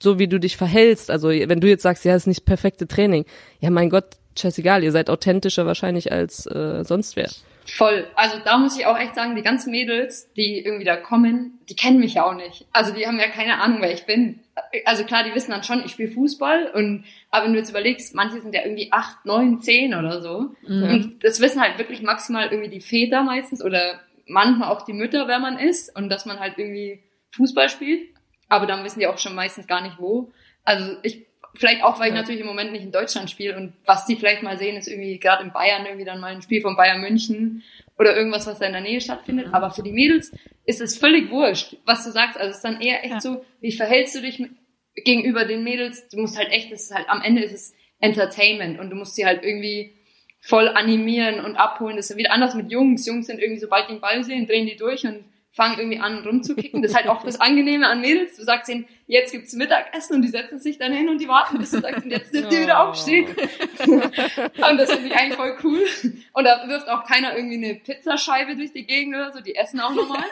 [0.00, 1.10] so wie du dich verhältst.
[1.10, 3.24] Also wenn du jetzt sagst, ja, das ist nicht perfekte Training.
[3.58, 7.30] Ja, mein Gott, scheißegal, ihr seid authentischer wahrscheinlich als äh, sonst wer.
[7.66, 8.06] Voll.
[8.16, 11.76] Also da muss ich auch echt sagen, die ganzen Mädels, die irgendwie da kommen, die
[11.76, 12.66] kennen mich ja auch nicht.
[12.72, 14.40] Also die haben ja keine Ahnung, wer ich bin.
[14.84, 18.14] Also klar, die wissen dann schon, ich spiele Fußball und aber wenn du jetzt überlegst,
[18.14, 20.54] manche sind ja irgendwie acht, neun, zehn oder so.
[20.66, 25.28] Und das wissen halt wirklich maximal irgendwie die Väter meistens oder manchmal auch die Mütter,
[25.28, 28.08] wer man ist und dass man halt irgendwie Fußball spielt.
[28.48, 30.32] Aber dann wissen die auch schon meistens gar nicht wo.
[30.64, 34.06] Also ich vielleicht auch, weil ich natürlich im Moment nicht in Deutschland spiele und was
[34.06, 36.76] die vielleicht mal sehen, ist irgendwie gerade in Bayern irgendwie dann mal ein Spiel von
[36.76, 37.62] Bayern München
[37.98, 39.48] oder irgendwas, was da in der Nähe stattfindet.
[39.48, 39.54] Mhm.
[39.54, 40.32] Aber für die Mädels
[40.64, 42.36] ist es völlig wurscht, was du sagst.
[42.36, 43.20] Also es ist dann eher echt Ja.
[43.20, 44.52] so, wie verhältst du dich mit,
[44.94, 46.08] gegenüber den Mädels?
[46.08, 49.14] Du musst halt echt, das ist halt am Ende ist es Entertainment und du musst
[49.14, 49.94] sie halt irgendwie
[50.40, 51.96] voll animieren und abholen.
[51.96, 53.06] Das ist wieder anders mit Jungs.
[53.06, 56.24] Jungs sind irgendwie, sobald die den Ball sehen, drehen die durch und fangen irgendwie an
[56.24, 56.80] rumzukicken.
[56.82, 58.36] Das ist halt auch das Angenehme an Mädels.
[58.36, 61.58] Du sagst ihnen, jetzt gibt's Mittagessen und die setzen sich dann hin und die warten,
[61.58, 63.26] bis du sagst, und jetzt dürft ihr wieder aufstehen.
[63.86, 65.84] und das finde ich eigentlich voll cool.
[66.32, 69.40] Und da wirft auch keiner irgendwie eine Pizzascheibe durch die Gegend oder so.
[69.40, 70.24] Die essen auch normal.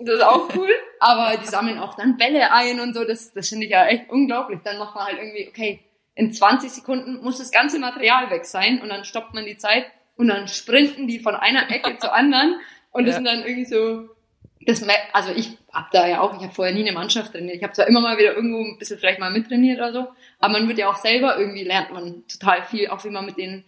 [0.00, 0.70] Das ist auch cool.
[1.00, 3.04] Aber die sammeln auch dann Bälle ein und so.
[3.04, 4.60] Das, das finde ich ja echt unglaublich.
[4.62, 5.80] Dann macht man halt irgendwie, okay,
[6.14, 9.86] in 20 Sekunden muss das ganze Material weg sein und dann stoppt man die Zeit
[10.16, 13.16] und dann sprinten die von einer Ecke zur anderen und das ja.
[13.16, 14.08] sind dann irgendwie so
[14.68, 17.56] das, also ich hab da ja auch, ich habe vorher nie eine Mannschaft trainiert.
[17.56, 20.06] Ich habe zwar immer mal wieder irgendwo ein bisschen vielleicht mal mittrainiert oder so,
[20.40, 23.38] aber man wird ja auch selber irgendwie lernt man total viel, auch wie man mit
[23.38, 23.64] den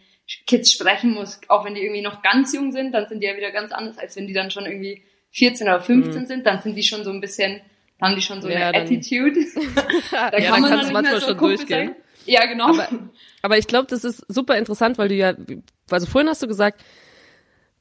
[0.46, 1.40] Kids sprechen muss.
[1.48, 3.96] Auch wenn die irgendwie noch ganz jung sind, dann sind die ja wieder ganz anders,
[3.96, 6.26] als wenn die dann schon irgendwie 14 oder 15 mhm.
[6.26, 7.62] sind, dann sind die schon so ein bisschen,
[7.98, 9.40] haben die schon so ja, eine dann, Attitude.
[10.10, 11.94] da kann ja, man dann, dann manchmal so schon durchgehen.
[11.94, 11.96] Sein.
[12.26, 12.74] Ja, genau.
[12.74, 12.88] Aber,
[13.40, 15.32] aber ich glaube, das ist super interessant, weil du ja,
[15.90, 16.84] also vorhin hast du gesagt,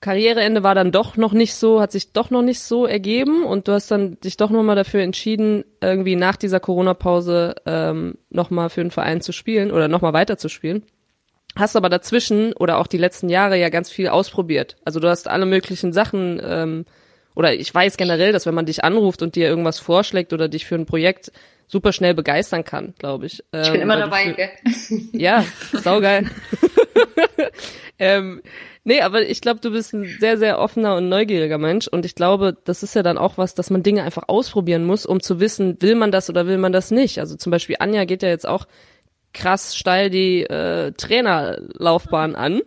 [0.01, 3.67] Karriereende war dann doch noch nicht so, hat sich doch noch nicht so ergeben und
[3.67, 8.81] du hast dann dich doch nochmal dafür entschieden, irgendwie nach dieser Corona-Pause ähm, nochmal für
[8.81, 10.83] den Verein zu spielen oder nochmal weiter zu spielen.
[11.57, 14.77] Hast aber dazwischen oder auch die letzten Jahre ja ganz viel ausprobiert.
[14.85, 16.85] Also du hast alle möglichen Sachen ähm,
[17.35, 20.65] oder ich weiß generell, dass wenn man dich anruft und dir irgendwas vorschlägt oder dich
[20.65, 21.31] für ein Projekt
[21.69, 23.43] super schnell begeistern kann, glaube ich.
[23.53, 24.49] Ähm, ich bin immer dabei, gell?
[25.13, 26.29] Ja, saugeil.
[27.99, 28.41] ähm,
[28.83, 32.15] nee, aber ich glaube, du bist ein sehr, sehr offener und neugieriger Mensch und ich
[32.15, 35.39] glaube, das ist ja dann auch was, dass man Dinge einfach ausprobieren muss, um zu
[35.39, 37.19] wissen, will man das oder will man das nicht.
[37.19, 38.65] Also zum Beispiel Anja geht ja jetzt auch
[39.31, 42.61] krass steil die äh, Trainerlaufbahn an.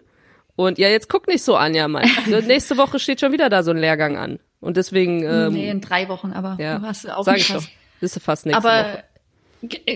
[0.55, 2.09] Und ja, jetzt guck nicht so, Anja, Mann.
[2.47, 4.39] Nächste Woche steht schon wieder da so ein Lehrgang an.
[4.63, 5.25] Und deswegen.
[5.25, 7.63] Ähm, nee, in drei Wochen, aber ja, du hast auch sag ich doch.
[8.01, 9.05] Bist du fast nächste aber, Woche.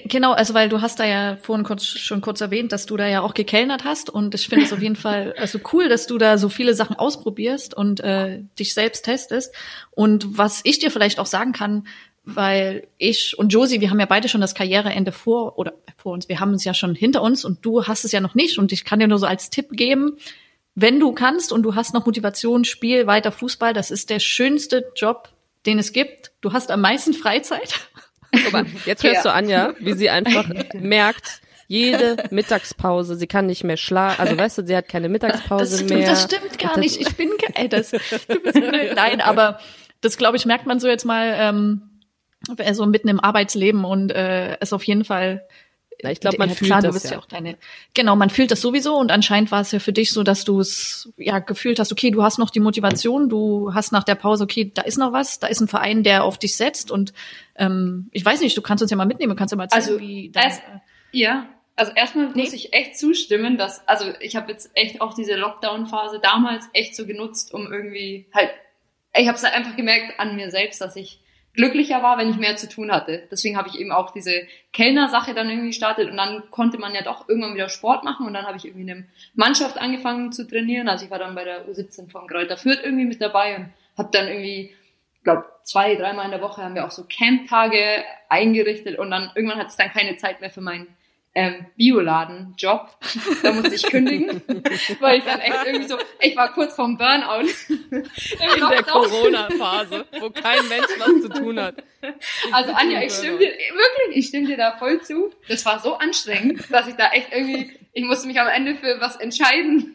[0.07, 3.09] Genau, also weil du hast da ja vorhin kurz, schon kurz erwähnt, dass du da
[3.09, 6.19] ja auch gekellnert hast und ich finde es auf jeden Fall also cool, dass du
[6.19, 9.53] da so viele Sachen ausprobierst und äh, dich selbst testest.
[9.91, 11.89] Und was ich dir vielleicht auch sagen kann,
[12.23, 16.29] weil ich und Josie, wir haben ja beide schon das Karriereende vor oder vor uns,
[16.29, 18.71] wir haben es ja schon hinter uns und du hast es ja noch nicht und
[18.71, 20.17] ich kann dir nur so als Tipp geben,
[20.77, 24.93] wenn du kannst und du hast noch Motivation, spiel weiter Fußball, das ist der schönste
[24.95, 25.31] Job,
[25.65, 26.33] den es gibt.
[26.43, 27.75] Du hast am meisten Freizeit.
[28.47, 29.23] Aber jetzt hörst ja.
[29.23, 34.59] du Anja, wie sie einfach merkt, jede Mittagspause, sie kann nicht mehr schlafen, also weißt
[34.59, 36.11] du, sie hat keine Mittagspause das stimmt, mehr.
[36.11, 37.99] Das stimmt gar nicht, ich bin, ey, das, du
[38.41, 38.57] bist,
[38.95, 39.59] nein, aber
[40.03, 42.03] das glaube ich merkt man so jetzt mal ähm,
[42.73, 45.43] so mitten im Arbeitsleben und äh, ist auf jeden Fall
[46.03, 47.13] ja, ich glaube, man ja, fühlt klar, das du bist ja.
[47.13, 47.57] ja auch deine.
[47.95, 50.61] Genau, man fühlt das sowieso und anscheinend war es ja für dich so, dass du
[50.61, 54.45] es ja gefühlt hast, okay, du hast noch die Motivation, du hast nach der Pause,
[54.45, 57.13] okay, da ist noch was, da ist ein Verein, der auf dich setzt und
[57.57, 60.01] ähm, ich weiß nicht, du kannst uns ja mal mitnehmen, kannst ja mal erzählen, also,
[60.01, 60.63] wie dein, erst,
[61.13, 62.43] Ja, also erstmal nee.
[62.43, 66.97] muss ich echt zustimmen, dass, also ich habe jetzt echt auch diese Lockdown-Phase damals echt
[66.97, 68.51] so genutzt, um irgendwie halt,
[69.15, 71.21] ich habe es halt einfach gemerkt an mir selbst, dass ich
[71.57, 73.27] glücklicher war, wenn ich mehr zu tun hatte.
[73.31, 77.03] Deswegen habe ich eben auch diese Kellner-Sache dann irgendwie gestartet und dann konnte man ja
[77.03, 80.89] doch irgendwann wieder Sport machen und dann habe ich irgendwie eine Mannschaft angefangen zu trainieren.
[80.89, 84.11] Also ich war dann bei der U17 von Kräuter Fürth irgendwie mit dabei und habe
[84.13, 84.75] dann irgendwie,
[85.25, 89.59] glaube zwei, dreimal in der Woche haben wir auch so Camp-Tage eingerichtet und dann irgendwann
[89.59, 90.87] hatte ich dann keine Zeit mehr für meinen
[91.37, 92.97] ähm, Bioladen-Job.
[93.43, 94.43] Da musste ich kündigen,
[95.01, 97.51] weil ich dann echt irgendwie so, ich war kurz vorm Burnout.
[97.69, 101.77] In der Corona-Phase, wo kein Mensch was zu tun hat.
[102.53, 105.33] Also Anja, ich stimme dir, wirklich, ich stimme dir da voll zu.
[105.49, 109.01] Das war so anstrengend, dass ich da echt irgendwie, ich musste mich am Ende für
[109.01, 109.93] was entscheiden.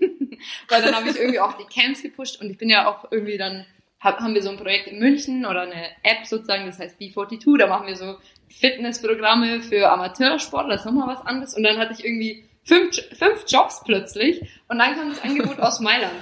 [0.68, 3.38] weil dann habe ich irgendwie auch die Camps gepusht und ich bin ja auch irgendwie
[3.38, 3.66] dann
[4.02, 7.68] haben wir so ein Projekt in München oder eine App sozusagen, das heißt B42, da
[7.68, 8.18] machen wir so
[8.60, 11.56] Fitnessprogramme für Amateursport, das ist nochmal was anderes.
[11.56, 15.80] Und dann hatte ich irgendwie fünf, fünf Jobs plötzlich und dann kam das Angebot aus
[15.80, 16.14] Mailand.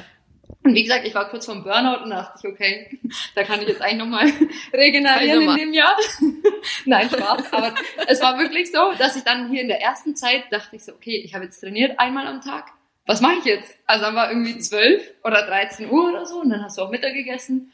[0.63, 2.99] Und wie gesagt, ich war kurz vom Burnout und dachte ich, okay,
[3.35, 4.27] da kann ich jetzt eigentlich nochmal
[4.73, 5.95] regenerieren in dem Jahr.
[6.85, 7.53] Nein, Spaß.
[7.53, 7.73] Aber
[8.07, 10.93] es war wirklich so, dass ich dann hier in der ersten Zeit dachte ich so,
[10.93, 12.71] okay, ich habe jetzt trainiert einmal am Tag.
[13.05, 13.75] Was mache ich jetzt?
[13.87, 16.91] Also dann war irgendwie zwölf oder 13 Uhr oder so und dann hast du auch
[16.91, 17.71] Mittag gegessen.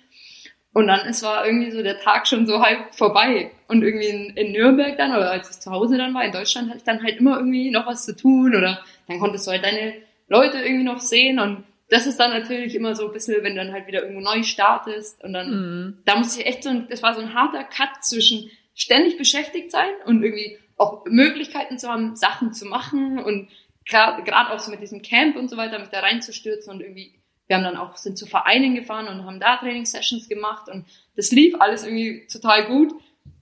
[0.75, 3.49] Und dann ist war irgendwie so der Tag schon so halb vorbei.
[3.69, 6.67] Und irgendwie in, in Nürnberg dann, oder als ich zu Hause dann war, in Deutschland,
[6.67, 9.63] hatte ich dann halt immer irgendwie noch was zu tun oder dann konntest du halt
[9.63, 9.93] deine
[10.27, 13.63] Leute irgendwie noch sehen und das ist dann natürlich immer so ein bisschen, wenn du
[13.63, 15.97] dann halt wieder irgendwo neu startest und dann, mhm.
[16.03, 19.71] da musste ich echt so, ein, das war so ein harter Cut zwischen ständig beschäftigt
[19.71, 23.47] sein und irgendwie auch Möglichkeiten zu haben, Sachen zu machen und
[23.85, 27.13] gerade auch so mit diesem Camp und so weiter, mich da reinzustürzen und irgendwie
[27.47, 31.31] wir haben dann auch, sind zu Vereinen gefahren und haben da Trainingssessions gemacht und das
[31.31, 32.93] lief alles irgendwie total gut.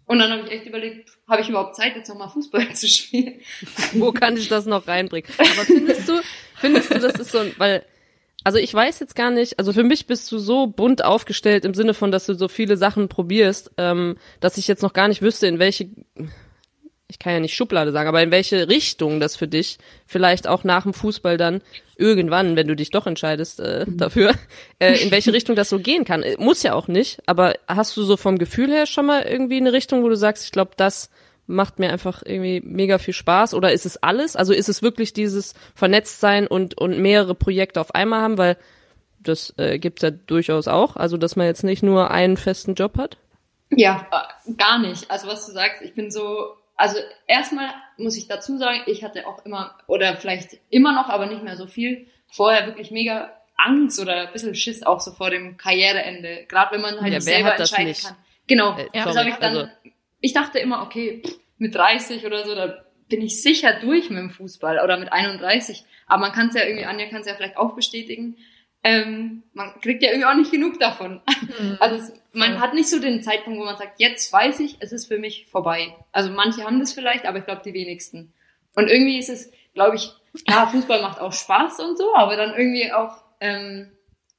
[0.05, 3.39] Und dann habe ich echt überlegt, habe ich überhaupt Zeit, jetzt nochmal Fußball zu spielen?
[3.93, 5.29] Wo kann ich das noch reinbringen?
[5.37, 6.21] Aber findest du,
[6.55, 7.85] findest du, das ist so ein, weil,
[8.43, 11.73] also ich weiß jetzt gar nicht, also für mich bist du so bunt aufgestellt im
[11.73, 15.21] Sinne von, dass du so viele Sachen probierst, ähm, dass ich jetzt noch gar nicht
[15.21, 15.89] wüsste, in welche,
[17.07, 20.63] ich kann ja nicht Schublade sagen, aber in welche Richtung das für dich vielleicht auch
[20.63, 21.61] nach dem Fußball dann
[21.95, 24.33] irgendwann, wenn du dich doch entscheidest äh, dafür,
[24.79, 26.23] äh, in welche Richtung das so gehen kann.
[26.23, 29.57] Äh, Muss ja auch nicht, aber hast du so vom Gefühl her schon mal irgendwie
[29.57, 31.09] eine Richtung, wo du sagst, ich glaube, das
[31.45, 34.35] macht mir einfach irgendwie mega viel Spaß oder ist es alles?
[34.35, 38.57] Also ist es wirklich dieses Vernetztsein und, und mehrere Projekte auf einmal haben, weil
[39.19, 42.97] das äh, gibt's ja durchaus auch, also dass man jetzt nicht nur einen festen Job
[42.97, 43.17] hat?
[43.69, 44.07] Ja,
[44.57, 45.09] gar nicht.
[45.09, 49.27] Also was du sagst, ich bin so, also erstmal muss ich dazu sagen, ich hatte
[49.27, 53.99] auch immer, oder vielleicht immer noch, aber nicht mehr so viel, vorher wirklich mega Angst
[53.99, 56.45] oder ein bisschen Schiss auch so vor dem Karriereende.
[56.49, 58.03] Gerade wenn man halt Ja, selber hat das entscheiden nicht?
[58.05, 58.15] kann.
[58.47, 59.69] Genau, Äh, das sorry, habe ich dann, also-
[60.19, 64.17] ich dachte immer, okay, pff, mit 30 oder so, da bin ich sicher durch mit
[64.19, 65.83] dem Fußball oder mit 31.
[66.07, 68.37] Aber man kann es ja irgendwie, Anja kann es ja vielleicht auch bestätigen,
[68.83, 71.21] ähm, man kriegt ja irgendwie auch nicht genug davon.
[71.79, 74.91] Also es, man hat nicht so den Zeitpunkt, wo man sagt, jetzt weiß ich, es
[74.91, 75.95] ist für mich vorbei.
[76.11, 78.33] Also manche haben das vielleicht, aber ich glaube die wenigsten.
[78.75, 80.11] Und irgendwie ist es, glaube ich,
[80.45, 83.91] klar, Fußball macht auch Spaß und so, aber dann irgendwie auch ähm,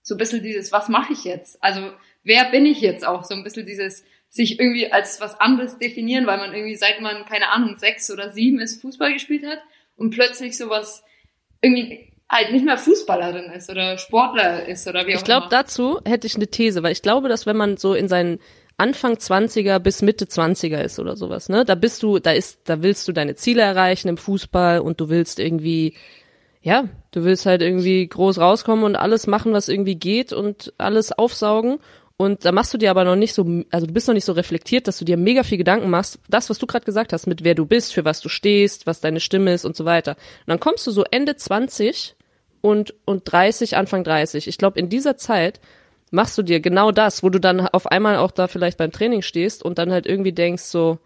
[0.02, 1.62] so ein bisschen dieses, was mache ich jetzt?
[1.62, 1.92] Also
[2.24, 3.24] wer bin ich jetzt auch?
[3.24, 7.24] So ein bisschen dieses sich irgendwie als was anderes definieren, weil man irgendwie seit man,
[7.24, 9.60] keine Ahnung, sechs oder sieben ist, Fußball gespielt hat
[9.96, 11.04] und plötzlich sowas
[11.60, 15.50] irgendwie halt nicht mehr Fußballerin ist oder Sportler ist oder wie auch Ich glaube, immer.
[15.50, 18.38] dazu hätte ich eine These, weil ich glaube, dass wenn man so in seinen
[18.76, 22.82] Anfang 20er bis Mitte 20er ist oder sowas, ne, da bist du, da ist, da
[22.82, 25.94] willst du deine Ziele erreichen im Fußball und du willst irgendwie,
[26.60, 31.12] ja, du willst halt irgendwie groß rauskommen und alles machen, was irgendwie geht und alles
[31.12, 31.78] aufsaugen.
[32.16, 34.32] Und da machst du dir aber noch nicht so, also du bist noch nicht so
[34.32, 37.42] reflektiert, dass du dir mega viel Gedanken machst, das, was du gerade gesagt hast, mit
[37.42, 40.12] wer du bist, für was du stehst, was deine Stimme ist und so weiter.
[40.12, 42.14] Und dann kommst du so Ende 20
[42.60, 44.46] und, und 30, Anfang 30.
[44.46, 45.60] Ich glaube, in dieser Zeit
[46.12, 49.22] machst du dir genau das, wo du dann auf einmal auch da vielleicht beim Training
[49.22, 50.98] stehst und dann halt irgendwie denkst so,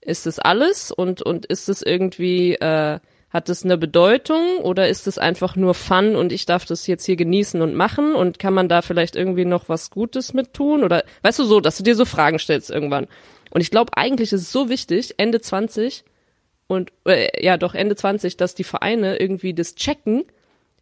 [0.00, 2.98] ist das alles und, und ist es irgendwie, äh,
[3.30, 7.04] hat es eine Bedeutung oder ist es einfach nur Fun und ich darf das jetzt
[7.04, 8.14] hier genießen und machen?
[8.14, 10.82] Und kann man da vielleicht irgendwie noch was Gutes mit tun?
[10.82, 13.06] Oder weißt du so, dass du dir so Fragen stellst irgendwann.
[13.50, 16.04] Und ich glaube, eigentlich ist es so wichtig, Ende 20
[16.68, 20.24] und äh, ja doch Ende 20, dass die Vereine irgendwie das checken,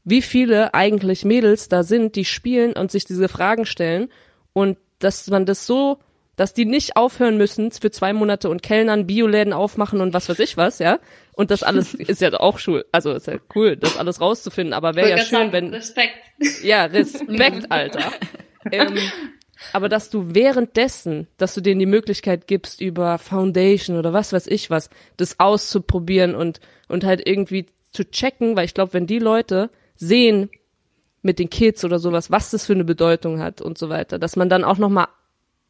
[0.04, 4.08] wie viele eigentlich Mädels da sind, die spielen und sich diese Fragen stellen.
[4.52, 5.98] Und dass man das so,
[6.36, 10.38] dass die nicht aufhören müssen für zwei Monate und Kellnern, Bioläden aufmachen und was weiß
[10.38, 10.98] ich was, ja.
[11.32, 14.94] Und das alles ist ja auch schul, also ist ja cool, das alles rauszufinden, aber
[14.94, 16.14] wäre ja schön, wenn, Respekt.
[16.62, 18.12] ja, Respekt, Alter.
[18.70, 18.98] ähm,
[19.72, 24.46] aber dass du währenddessen, dass du denen die Möglichkeit gibst, über Foundation oder was weiß
[24.46, 29.18] ich was, das auszuprobieren und, und halt irgendwie zu checken, weil ich glaube, wenn die
[29.18, 30.50] Leute sehen
[31.22, 34.36] mit den Kids oder sowas, was das für eine Bedeutung hat und so weiter, dass
[34.36, 35.08] man dann auch nochmal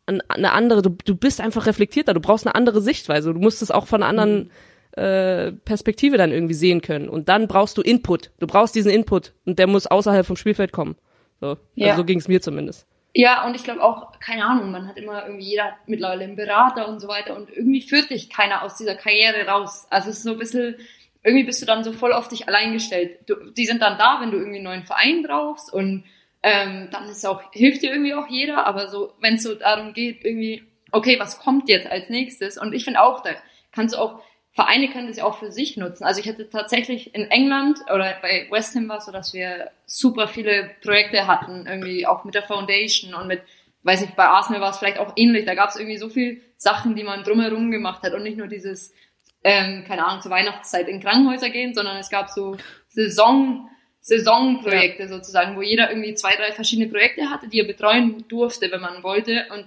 [0.07, 3.71] eine andere, du, du bist einfach reflektierter, du brauchst eine andere Sichtweise, du musst es
[3.71, 4.51] auch von einer anderen
[4.93, 7.09] äh, Perspektive dann irgendwie sehen können.
[7.09, 8.31] Und dann brauchst du Input.
[8.39, 10.97] Du brauchst diesen Input und der muss außerhalb vom Spielfeld kommen.
[11.41, 11.89] So, Ja.
[11.89, 12.87] also so ging es mir zumindest.
[13.15, 16.37] Ja, und ich glaube auch, keine Ahnung, man hat immer irgendwie, jeder hat mittlerweile einen
[16.37, 19.87] Berater und so weiter und irgendwie führt dich keiner aus dieser Karriere raus.
[19.91, 20.77] Also es ist so ein bisschen,
[21.23, 23.19] irgendwie bist du dann so voll auf dich allein gestellt.
[23.27, 26.05] Du, die sind dann da, wenn du irgendwie einen neuen Verein brauchst und
[26.47, 29.95] ähm, dann ist auch, hilft dir irgendwie auch jeder, aber so, wenn es so darum
[29.95, 32.57] geht, irgendwie, okay, was kommt jetzt als nächstes?
[32.57, 33.31] Und ich finde auch, da
[33.73, 36.05] kannst du auch, Vereine können das ja auch für sich nutzen.
[36.05, 39.73] Also ich hatte tatsächlich in England oder bei West Ham war es so, dass wir
[39.87, 43.43] super viele Projekte hatten, irgendwie auch mit der Foundation und mit,
[43.83, 45.47] weiß nicht, bei Arsenal war es vielleicht auch ähnlich.
[45.47, 48.47] Da gab es irgendwie so viel Sachen, die man drumherum gemacht hat und nicht nur
[48.47, 48.95] dieses,
[49.43, 52.57] ähm, keine Ahnung, zur Weihnachtszeit in Krankenhäuser gehen, sondern es gab so
[52.87, 53.69] Saison,
[54.07, 58.81] Saisonprojekte sozusagen, wo jeder irgendwie zwei, drei verschiedene Projekte hatte, die er betreuen durfte, wenn
[58.81, 59.47] man wollte.
[59.53, 59.67] Und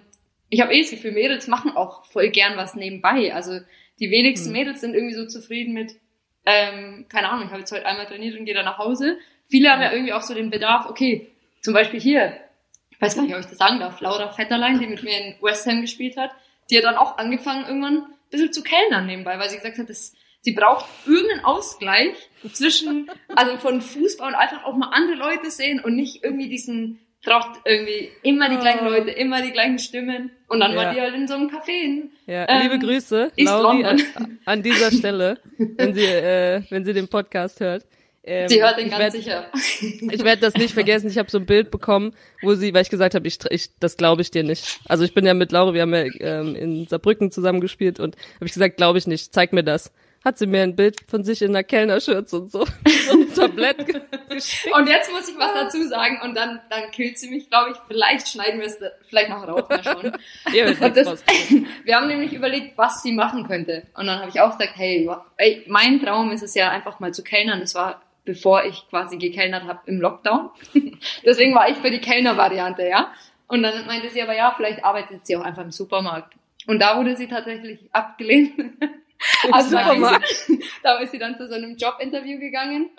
[0.49, 3.34] ich habe eh das Gefühl, Mädels machen auch voll gern was nebenbei.
[3.34, 3.60] Also
[3.99, 5.95] die wenigsten Mädels sind irgendwie so zufrieden mit,
[6.45, 9.17] ähm, keine Ahnung, ich habe jetzt heute einmal trainiert und gehe dann nach Hause.
[9.49, 11.28] Viele haben ja irgendwie auch so den Bedarf, okay,
[11.60, 12.34] zum Beispiel hier,
[12.91, 15.36] ich weiß gar nicht, ob ich das sagen darf, Laura Vetterlein, die mit mir in
[15.41, 16.32] West Ham gespielt hat,
[16.69, 19.89] die hat dann auch angefangen, irgendwann ein bisschen zu kellnern nebenbei, weil sie gesagt hat,
[19.89, 22.15] dass sie braucht irgendeinen Ausgleich
[22.54, 26.99] zwischen, also von Fußball und einfach auch mal andere Leute sehen und nicht irgendwie diesen,
[27.23, 28.89] braucht irgendwie immer die gleichen Oh.
[28.89, 30.32] Leute, immer die gleichen Stimmen.
[30.47, 30.78] Und dann Ja.
[30.78, 34.02] war die halt in so einem Café Ja, Ähm, liebe Grüße, Lauri, an,
[34.45, 37.86] an dieser Stelle, wenn sie, äh, wenn sie den Podcast hört.
[38.23, 39.49] Ähm, Sie hört den ganz werd- sicher.
[39.82, 41.10] Ich werde das nicht vergessen.
[41.10, 43.95] Ich habe so ein Bild bekommen, wo sie, weil ich gesagt habe, ich, ich das
[43.97, 44.80] glaube ich dir nicht.
[44.88, 48.45] Also ich bin ja mit Laura, wir haben ja ähm, in Saarbrücken zusammengespielt und habe
[48.45, 49.34] ich gesagt, glaube ich nicht.
[49.34, 49.91] Zeig mir das.
[50.26, 53.86] Hat sie mir ein Bild von sich in einer Kellnerschürze und so, so ein Tablett
[53.88, 54.74] ge- geschickt.
[54.76, 57.78] Und jetzt muss ich was dazu sagen und dann, dann killt sie mich, glaube ich.
[57.88, 58.78] Vielleicht schneiden wir es
[59.08, 59.82] vielleicht noch raus, mal
[60.72, 61.24] Und nichts das,
[61.86, 63.84] wir haben nämlich überlegt, was sie machen könnte.
[63.96, 67.14] Und dann habe ich auch gesagt, hey, ey, mein Traum ist es ja einfach mal
[67.14, 67.62] zu kellnern.
[67.62, 70.52] Das war bevor ich quasi gekellnert habe im Lockdown.
[71.26, 73.12] Deswegen war ich für die Kellner-Variante, ja.
[73.48, 76.34] Und dann meinte sie aber, ja, vielleicht arbeitet sie auch einfach im Supermarkt.
[76.68, 78.54] Und da wurde sie tatsächlich abgelehnt.
[79.52, 80.28] Also da ist, Supermarkt.
[80.48, 82.90] sie, da ist sie dann zu so einem Jobinterview gegangen.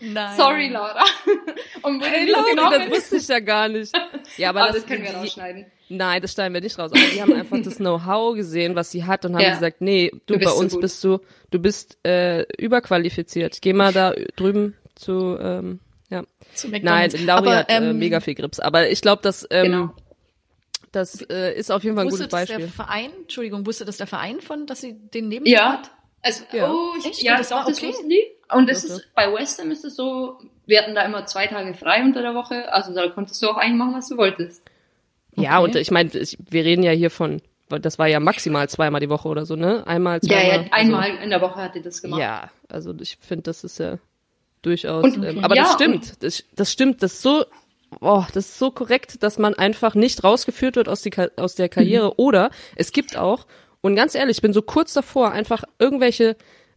[0.00, 0.36] Nein.
[0.36, 1.04] Sorry, Laura.
[1.82, 3.92] Und wurde Ey, nicht Laura, das wusste ich ja gar nicht.
[4.36, 5.66] Ja, aber, Aber das, das können wir die- rausschneiden.
[5.92, 6.92] Nein, das schneiden wir nicht raus.
[6.92, 9.54] Aber die haben einfach das Know-how gesehen, was sie hat und haben Ja.
[9.54, 10.82] gesagt, nee, du, Du bei so uns gut.
[10.82, 11.18] bist du,
[11.50, 13.58] du bist äh, überqualifiziert.
[13.60, 16.22] Geh mal da drüben zu, ähm, ja.
[16.54, 17.20] Zu Nein, McDonald's.
[17.24, 18.60] Lauri Aber, hat äh, ähm, mega viel Grips.
[18.60, 19.94] Aber ich glaube, dass ähm, Genau.
[20.92, 22.72] Das äh, ist auf jeden Fall ein Wusste gutes das der Beispiel.
[22.74, 25.72] Verein, Entschuldigung, wusste das der Verein von, dass sie den neben Ja.
[25.74, 25.90] hat?
[26.22, 26.70] Es, Ja.
[26.72, 27.22] Oh, ich, Echt?
[27.22, 27.88] ja, Das das, war auch, das okay?
[27.88, 28.22] wussten die.
[28.52, 31.46] Und es Doch, ist, bei West Ham ist es so, wir hatten da immer zwei
[31.46, 34.62] Tage frei unter der Woche, also da konntest du auch eigentlich machen, was du wolltest.
[35.36, 35.64] Ja, Okay.
[35.70, 39.28] und ich meine, wir reden ja hier von, das war ja maximal zweimal die Woche
[39.28, 39.86] oder so, ne?
[39.86, 40.44] Einmal, Ja, zweimal.
[40.44, 42.20] ja, also- einmal in der Woche hat die das gemacht.
[42.20, 43.98] Ja, also ich finde, das ist ja
[44.62, 45.04] durchaus.
[45.04, 46.22] Und- ähm, aber ja, das stimmt.
[46.22, 47.02] Das, das stimmt.
[47.04, 47.44] Das ist so,
[48.00, 51.68] oh, das ist so korrekt, dass man einfach nicht rausgeführt wird aus, die, aus der
[51.68, 52.08] Karriere.
[52.08, 52.14] Mhm.
[52.16, 53.46] Oder es gibt auch,
[53.80, 56.36] und ganz ehrlich, ich bin so kurz davor, einfach irgendwelche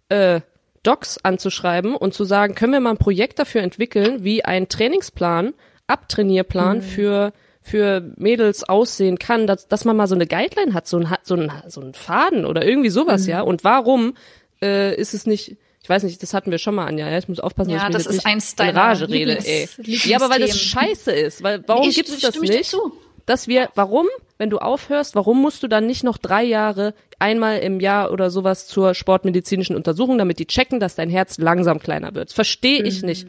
[0.10, 0.42] äh,
[0.84, 5.54] Docs anzuschreiben und zu sagen, können wir mal ein Projekt dafür entwickeln, wie ein Trainingsplan,
[5.88, 6.82] Abtrainierplan Mhm.
[6.82, 7.34] für
[7.66, 11.36] für Mädels aussehen kann, dass, dass man mal so eine Guideline hat, so ein, so
[11.36, 13.30] ein, so ein Faden oder irgendwie sowas, Mhm.
[13.30, 13.40] ja.
[13.42, 14.16] Und warum
[14.62, 17.28] äh, ist es nicht, ich weiß nicht, das hatten wir schon mal, Anja, ja, ich
[17.28, 19.68] muss aufpassen, Ja, dass ich das ist nicht eins in Rage rede, ey.
[19.84, 22.70] Ja, aber weil das scheiße ist, weil warum gibt es das nicht?
[22.70, 22.94] zu.
[23.26, 27.60] Dass wir, warum, wenn du aufhörst, warum musst du dann nicht noch drei Jahre einmal
[27.60, 32.16] im Jahr oder sowas zur sportmedizinischen Untersuchung, damit die checken, dass dein Herz langsam kleiner
[32.16, 32.32] wird?
[32.32, 33.28] Verstehe ich nicht.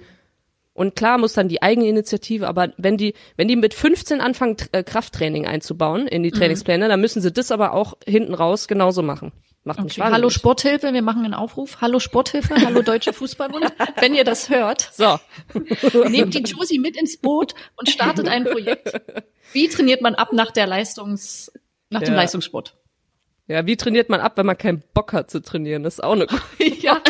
[0.75, 4.83] Und klar muss dann die Eigeninitiative, aber wenn die, wenn die mit 15 anfangen, äh,
[4.83, 9.33] Krafttraining einzubauen in die Trainingspläne, dann müssen sie das aber auch hinten raus genauso machen.
[9.67, 10.03] Macht Okay.
[10.03, 11.79] Hallo Sporthilfe, wir machen einen Aufruf.
[11.81, 13.73] Hallo Sporthilfe, hallo Deutsche Fußballbund.
[13.99, 15.19] Wenn ihr das hört, So,
[16.09, 18.93] nehmt die Josie mit ins Boot und startet ein Projekt.
[19.53, 21.51] Wie trainiert man ab nach der Leistungs,
[21.89, 22.21] nach dem Ja.
[22.21, 22.77] Leistungssport?
[23.47, 25.83] ja, wie trainiert man ab, wenn man keinen Bock hat zu trainieren?
[25.83, 26.27] Das ist auch eine
[26.81, 27.01] Ja,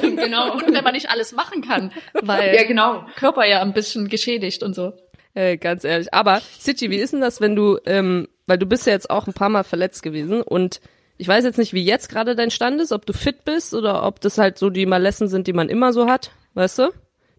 [0.00, 0.52] genau.
[0.54, 1.90] und wenn man nicht alles machen kann,
[2.22, 3.04] weil Ja, genau.
[3.16, 4.92] Körper ja ein bisschen geschädigt und so.
[5.34, 6.14] Äh, ganz ehrlich.
[6.14, 9.26] Aber, Sichi, wie ist denn das, wenn du, ähm, weil du bist ja jetzt auch
[9.26, 10.80] ein paar Mal verletzt gewesen und
[11.18, 14.04] ich weiß jetzt nicht, wie jetzt gerade dein Stand ist, ob du fit bist oder
[14.06, 16.90] ob das halt so die Malessen sind, die man immer so hat, weißt du?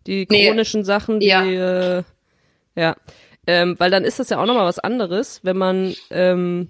[0.08, 0.46] Die Nee.
[0.48, 1.44] chronischen Sachen, die, Ja.
[2.00, 2.04] äh,
[2.76, 2.96] ja.
[3.48, 6.70] Ähm, weil dann ist das ja auch nochmal was anderes, wenn man ähm,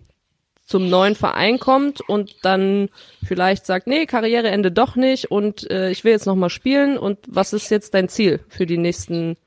[0.66, 2.90] zum neuen Verein kommt und dann
[3.24, 7.54] vielleicht sagt, nee, Karriereende doch nicht und äh, ich will jetzt nochmal spielen und was
[7.54, 9.38] ist jetzt dein Ziel für die nächsten,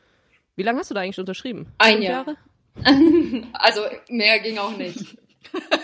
[0.57, 1.67] wie lange hast du da eigentlich unterschrieben?
[1.79, 2.25] Ein Jahr.
[2.27, 2.37] Jahre?
[3.55, 5.17] Also mehr ging auch nicht.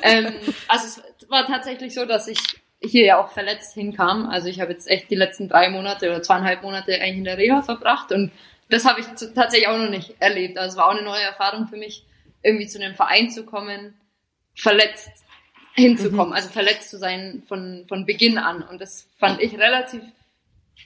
[0.02, 0.32] Ähm,
[0.68, 2.38] also es war tatsächlich so, dass ich
[2.80, 4.28] hier ja auch verletzt hinkam.
[4.28, 7.38] Also ich habe jetzt echt die letzten drei Monate oder zweieinhalb Monate eigentlich in der
[7.38, 8.30] Reha verbracht und
[8.70, 10.58] das habe ich tatsächlich auch noch nicht erlebt.
[10.58, 12.04] Also es war auch eine neue Erfahrung für mich,
[12.42, 13.94] irgendwie zu einem Verein zu kommen,
[14.54, 15.24] verletzt
[15.74, 18.62] hinzukommen, also verletzt zu sein von, von Beginn an.
[18.62, 20.02] Und das fand ich relativ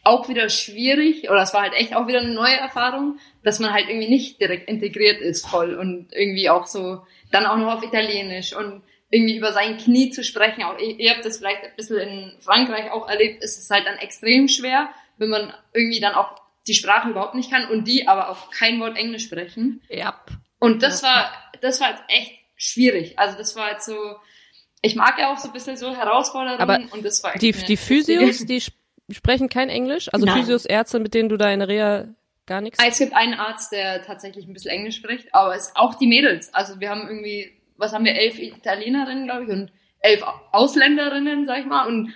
[0.04, 3.72] auch wieder schwierig, oder es war halt echt auch wieder eine neue Erfahrung, dass man
[3.72, 7.82] halt irgendwie nicht direkt integriert ist voll und irgendwie auch so, dann auch noch auf
[7.82, 10.62] Italienisch und irgendwie über sein Knie zu sprechen.
[10.64, 13.86] Auch ihr, ihr habt das vielleicht ein bisschen in Frankreich auch erlebt, ist es halt
[13.86, 18.06] dann extrem schwer, wenn man irgendwie dann auch die Sprache überhaupt nicht kann und die
[18.06, 19.82] aber auch kein Wort Englisch sprechen.
[19.88, 20.20] Ja.
[20.58, 23.18] Und das war, das war jetzt echt schwierig.
[23.18, 23.96] Also das war jetzt so,
[24.82, 27.52] ich mag ja auch so ein bisschen so Herausforderungen Aber und das war echt Die,
[27.52, 28.76] die Physios, die sp-
[29.10, 30.12] sprechen kein Englisch?
[30.12, 30.40] Also Nein.
[30.40, 32.08] Physios, Ärzte, mit denen du da in der Reha
[32.48, 32.78] gar nichts?
[32.84, 36.52] Es gibt einen Arzt, der tatsächlich ein bisschen Englisch spricht, aber es auch die Mädels.
[36.52, 41.60] Also wir haben irgendwie, was haben wir, elf Italienerinnen, glaube ich, und elf Ausländerinnen, sag
[41.60, 42.12] ich mal, und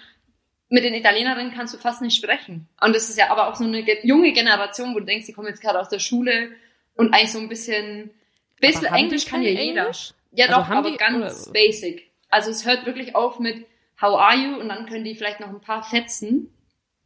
[0.68, 2.66] mit den Italienerinnen kannst du fast nicht sprechen.
[2.81, 5.33] Und das ist ja aber auch so eine ge- junge Generation, wo du denkst, die
[5.33, 6.51] kommen jetzt gerade aus der Schule
[6.97, 8.11] und eigentlich so ein bisschen,
[8.61, 9.83] bisschen Englisch kann ja jeder.
[9.83, 10.12] Englisch?
[10.33, 12.11] Ja Also doch, aber die- ganz oder- basic.
[12.31, 13.66] Also es hört wirklich auf mit
[14.01, 14.57] How are you?
[14.59, 16.53] Und dann können die vielleicht noch ein paar Fetzen.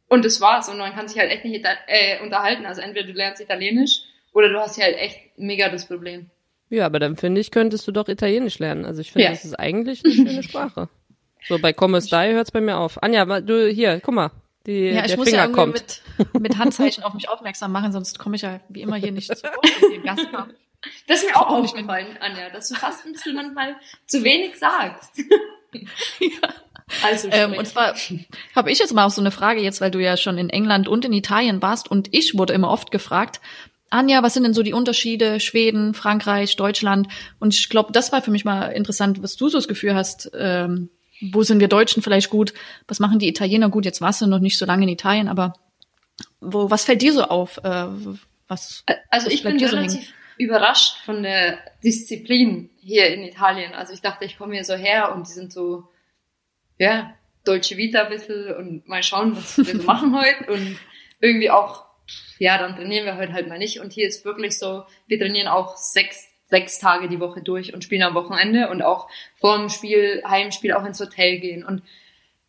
[0.09, 0.69] Und das war's.
[0.69, 2.65] Und man kann sich halt echt nicht äh, unterhalten.
[2.65, 4.01] Also entweder du lernst Italienisch
[4.33, 6.29] oder du hast hier halt echt mega das Problem.
[6.69, 8.85] Ja, aber dann finde ich, könntest du doch Italienisch lernen.
[8.85, 9.31] Also ich finde, Ja.
[9.31, 10.89] das ist eigentlich eine schöne Sprache.
[11.47, 13.01] So, bei Come Stai hört's bei mir auf.
[13.03, 14.31] Anja, du, hier, guck mal.
[14.65, 16.01] die, Ja, ich der muss Finger ja irgendwie kommt.
[16.33, 19.27] mit, mit Handzeichen auf mich aufmerksam machen, sonst komme ich ja wie immer hier nicht
[19.35, 19.41] zu
[20.03, 20.27] Gast.
[21.07, 24.23] Das ist mir auch Auch nicht aufgefallen, Anja, dass du fast ein bisschen manchmal zu
[24.23, 25.21] wenig sagst.
[27.03, 27.95] Also Ähm, und zwar
[28.55, 30.87] habe ich jetzt mal auch so eine Frage jetzt, weil du ja schon in England
[30.87, 33.41] und in Italien warst und ich wurde immer oft gefragt,
[33.89, 37.07] Anja, was sind denn so die Unterschiede Schweden, Frankreich, Deutschland?
[37.39, 40.29] Und ich glaube, das war für mich mal interessant, was du so das Gefühl hast,
[40.37, 40.89] ähm,
[41.21, 42.53] wo sind wir Deutschen vielleicht gut,
[42.87, 43.85] was machen die Italiener gut?
[43.85, 45.53] Jetzt warst du noch nicht so lange in Italien, aber
[46.41, 47.57] wo, was fällt dir so auf?
[47.63, 47.87] Äh,
[48.47, 48.83] was?
[49.09, 53.73] Also Was ich bin dir so relativ überrascht von der Disziplin hier in Italien.
[53.73, 55.89] Also ich dachte, ich komme hier so her und die sind so,
[56.77, 57.13] ja,
[57.43, 60.77] Dolce Vita ein bisschen und mal schauen, was wir so machen heute und
[61.19, 61.85] irgendwie auch,
[62.39, 65.47] ja, dann trainieren wir heute halt mal nicht und hier ist wirklich so, wir trainieren
[65.47, 69.69] auch sechs, sechs Tage die Woche durch und spielen am Wochenende und auch vor dem
[69.69, 71.81] Spiel, Heimspiel auch ins Hotel gehen und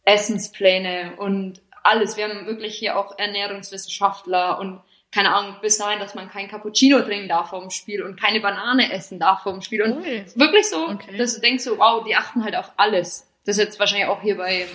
[0.05, 2.17] Essenspläne und alles.
[2.17, 7.01] Wir haben wirklich hier auch Ernährungswissenschaftler und keine Ahnung, bis dahin, dass man kein Cappuccino
[7.01, 9.83] trinken darf vor dem Spiel und keine Banane essen darf vor dem Spiel.
[9.83, 11.17] Und ist wirklich so, Okay.
[11.17, 13.27] dass du denkst so, wow, die achten halt auf alles.
[13.45, 14.67] Das ist jetzt wahrscheinlich auch hier bei,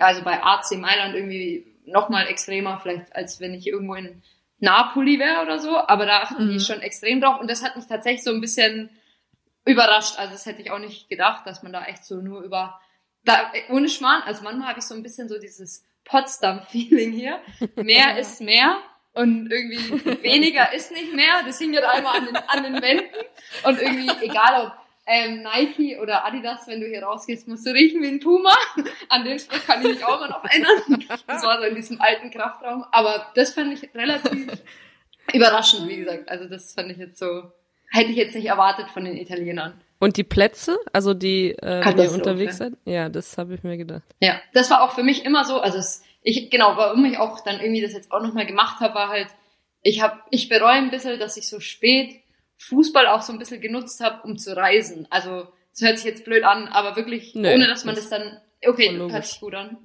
[0.00, 4.22] also bei AC Mailand irgendwie nochmal extremer, vielleicht als wenn ich irgendwo in
[4.58, 6.60] Napoli wäre oder so, aber da achten die Mhm.
[6.60, 8.90] schon extrem drauf und das hat mich tatsächlich so ein bisschen
[9.64, 10.18] überrascht.
[10.18, 12.80] Also das hätte ich auch nicht gedacht, dass man da echt so nur über,
[13.24, 17.40] da, ohne Schmarrn, also manchmal habe ich so ein bisschen so dieses Potsdam-Feeling hier.
[17.76, 18.78] Mehr ist mehr
[19.14, 21.42] und irgendwie weniger ist nicht mehr.
[21.44, 23.14] Das hing ja da einmal an den, an den Wänden
[23.64, 24.72] und irgendwie, egal ob
[25.06, 28.54] ähm, Nike oder Adidas, wenn du hier rausgehst, musst du riechen wie ein Puma.
[29.08, 31.04] An den Spruch kann ich mich auch immer noch erinnern.
[31.26, 32.84] Das war so in diesem alten Kraftraum.
[32.92, 34.62] Aber das fand ich relativ
[35.32, 36.28] überraschend, wie gesagt.
[36.28, 37.50] Also das fand ich jetzt so,
[37.90, 39.80] hätte ich jetzt nicht erwartet von den Italienern.
[39.98, 42.72] Und die Plätze, also die, äh, wenn ihr unterwegs seid?
[42.84, 44.02] Ja, das habe ich mir gedacht.
[44.20, 47.40] Ja, das war auch für mich immer so, also es, ich, genau, warum ich auch
[47.44, 49.28] dann irgendwie das jetzt auch nochmal gemacht habe, war halt,
[49.82, 52.21] ich habe, ich bereue ein bisschen, dass ich so spät
[52.68, 55.06] Fußball auch so ein bisschen genutzt habe, um zu reisen.
[55.10, 58.20] Also, das hört sich jetzt blöd an, aber wirklich, Nee, ohne dass man das das
[58.20, 59.78] dann, okay, hört sich gut an.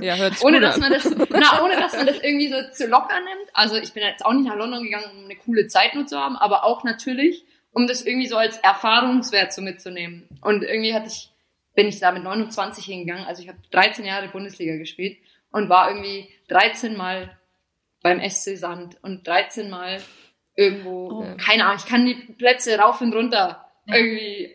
[0.00, 0.80] Ja, hört sich Ohne gut dass an.
[0.80, 3.50] man das, na, ohne dass man das irgendwie so zu locker nimmt.
[3.52, 6.18] Also, ich bin jetzt auch nicht nach London gegangen, um eine coole Zeit nur zu
[6.18, 10.28] haben, aber auch natürlich, um das irgendwie so als Erfahrungswert so mitzunehmen.
[10.40, 11.30] Und irgendwie hatte ich,
[11.74, 13.26] bin ich da mit 29 hingegangen.
[13.26, 15.18] Also ich habe 13 Jahre Bundesliga gespielt
[15.50, 17.36] und war irgendwie 13 Mal
[18.02, 20.00] beim SC Sand und 13 Mal
[20.56, 21.26] irgendwo, Oh.
[21.44, 23.96] keine Ahnung, ich kann die Plätze rauf und runter Ja.
[23.96, 24.54] irgendwie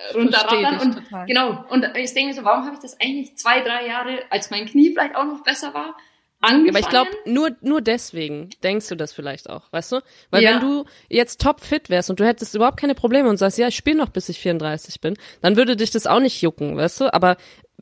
[0.00, 1.26] äh, runterrattern dich und total.
[1.26, 1.64] genau.
[1.70, 4.66] Und ich denke mir so, warum habe ich das eigentlich zwei, drei Jahre, als mein
[4.66, 5.96] Knie vielleicht auch noch besser war,
[6.40, 6.68] angefangen?
[6.68, 10.00] aber ich glaube, nur, nur deswegen denkst du das vielleicht auch, weißt du?
[10.30, 10.52] Weil Ja.
[10.52, 13.66] wenn du jetzt top fit wärst und du hättest überhaupt keine Probleme und sagst, ja,
[13.68, 17.00] ich spiele noch bis ich 34 bin, dann würde dich das auch nicht jucken, weißt
[17.00, 17.12] du?
[17.12, 17.36] Aber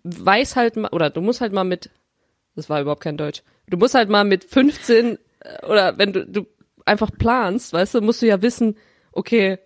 [0.05, 1.91] weiß halt mal, oder du musst halt mal mit,
[2.55, 6.25] das war überhaupt kein Deutsch, du musst halt mal mit 15 äh, oder wenn du,
[6.25, 6.47] du
[6.87, 8.76] einfach planst, weißt du, musst du ja wissen,
[9.12, 9.59] okay,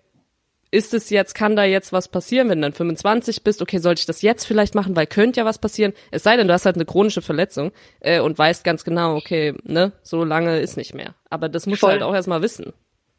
[0.73, 4.01] ist es jetzt, kann da jetzt was passieren, wenn du dann 25 bist, okay, sollte
[4.01, 6.67] ich das jetzt vielleicht machen, weil könnte ja was passieren, es sei denn, du hast
[6.67, 10.95] halt eine chronische Verletzung äh, und weißt ganz genau, okay, ne, so lange ist nicht
[10.95, 11.15] mehr.
[11.29, 11.91] Aber das musst Voll.
[11.91, 12.73] du halt auch erstmal wissen.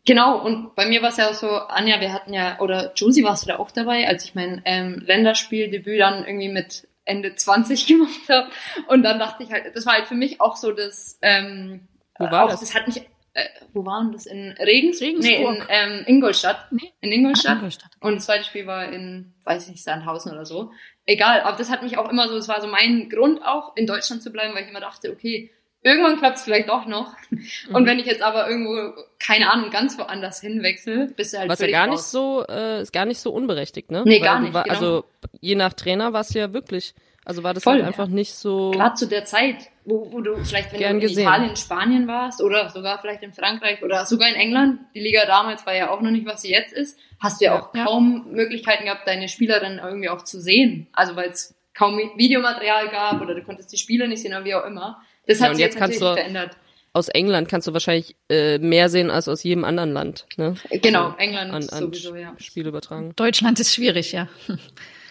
[0.05, 3.23] Genau, und bei mir war es ja auch so, Anja, wir hatten ja, oder Josie,
[3.23, 7.85] warst du da auch dabei, als ich mein ähm, Länderspieldebüt dann irgendwie mit Ende 20
[7.87, 8.47] gemacht habe.
[8.87, 11.87] Und dann dachte ich halt, das war halt für mich auch so das, ähm,
[12.17, 12.61] Wo war auch, das?
[12.61, 14.25] das hat mich, äh, wo waren das?
[14.25, 15.67] In Regens Regensburg.
[15.67, 16.71] Nee, in ähm, Ingolstadt.
[16.71, 16.91] Nee.
[17.01, 17.57] In Ingolstadt.
[17.57, 17.91] Ingolstadt.
[17.99, 20.71] Und das zweite Spiel war in, weiß ich nicht, Sandhausen oder so.
[21.05, 23.87] Egal, aber das hat mich auch immer so, das war so mein Grund auch, in
[23.87, 25.51] Deutschland zu bleiben, weil ich immer dachte, okay,
[25.81, 27.15] irgendwann klappt es vielleicht doch noch.
[27.29, 27.75] Mhm.
[27.75, 31.59] Und wenn ich jetzt aber irgendwo, keine Ahnung, ganz woanders hinwechsel, bist du halt Was
[31.59, 32.11] ja gar nicht raus.
[32.11, 34.03] so, äh, ist gar nicht so unberechtigt, ne?
[34.05, 34.75] Nee, Weil gar nicht, War, genau.
[34.75, 35.05] Also
[35.39, 36.93] je nach Trainer war es ja wirklich,
[37.25, 37.87] also war das Voll, halt ja.
[37.87, 38.71] einfach nicht so.
[38.71, 39.55] Gerade zu der Zeit,
[39.85, 41.23] wo, wo du vielleicht, wenn du in gesehen.
[41.27, 45.65] Italien, Spanien warst oder sogar vielleicht in Frankreich oder sogar in England, die Liga damals
[45.65, 47.85] war ja auch noch nicht, was sie jetzt ist, hast du ja auch Ja.
[47.85, 50.87] kaum Möglichkeiten gehabt, deine Spielerinnen irgendwie auch zu sehen.
[50.93, 54.55] Also weil es kaum Videomaterial gab oder du konntest die Spiele nicht sehen oder wie
[54.55, 55.01] auch immer.
[55.27, 56.57] Das Ja, hat sich jetzt jetzt kannst natürlich du- verändert.
[56.93, 60.55] Aus England kannst du wahrscheinlich äh, mehr sehen als aus jedem anderen Land, ne?
[60.69, 62.33] Genau, Also England an, an sowieso, ja.
[62.37, 63.13] Spiel übertragen.
[63.15, 64.27] Deutschland ist schwierig, ja.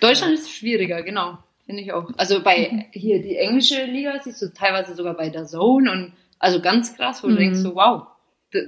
[0.00, 1.38] Deutschland ist schwieriger, genau.
[1.70, 2.10] Finde ich auch.
[2.16, 6.60] Also bei hier die englische Liga siehst du teilweise sogar bei der Zone und also
[6.60, 7.38] ganz krass, wo du Mhm.
[7.38, 8.08] denkst so, wow,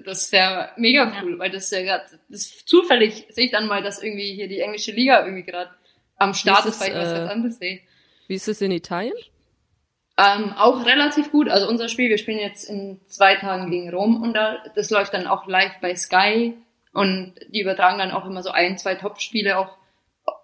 [0.05, 3.83] das ist ja mega cool, weil das ist ja gerade, zufällig sehe ich dann mal,
[3.83, 5.71] dass irgendwie hier die englische Liga irgendwie gerade
[6.17, 7.81] am Start ist, ist weil ich es, was äh, ganz anderes sehe.
[8.29, 9.15] Wie ist es in Italien?
[10.17, 11.49] Ähm, auch relativ gut.
[11.49, 15.13] Also unser Spiel, wir spielen jetzt in zwei Tagen gegen Rom und da, das läuft
[15.13, 16.55] dann auch live bei Sky
[16.93, 19.77] und die übertragen dann auch immer so ein, zwei Top-Spiele auch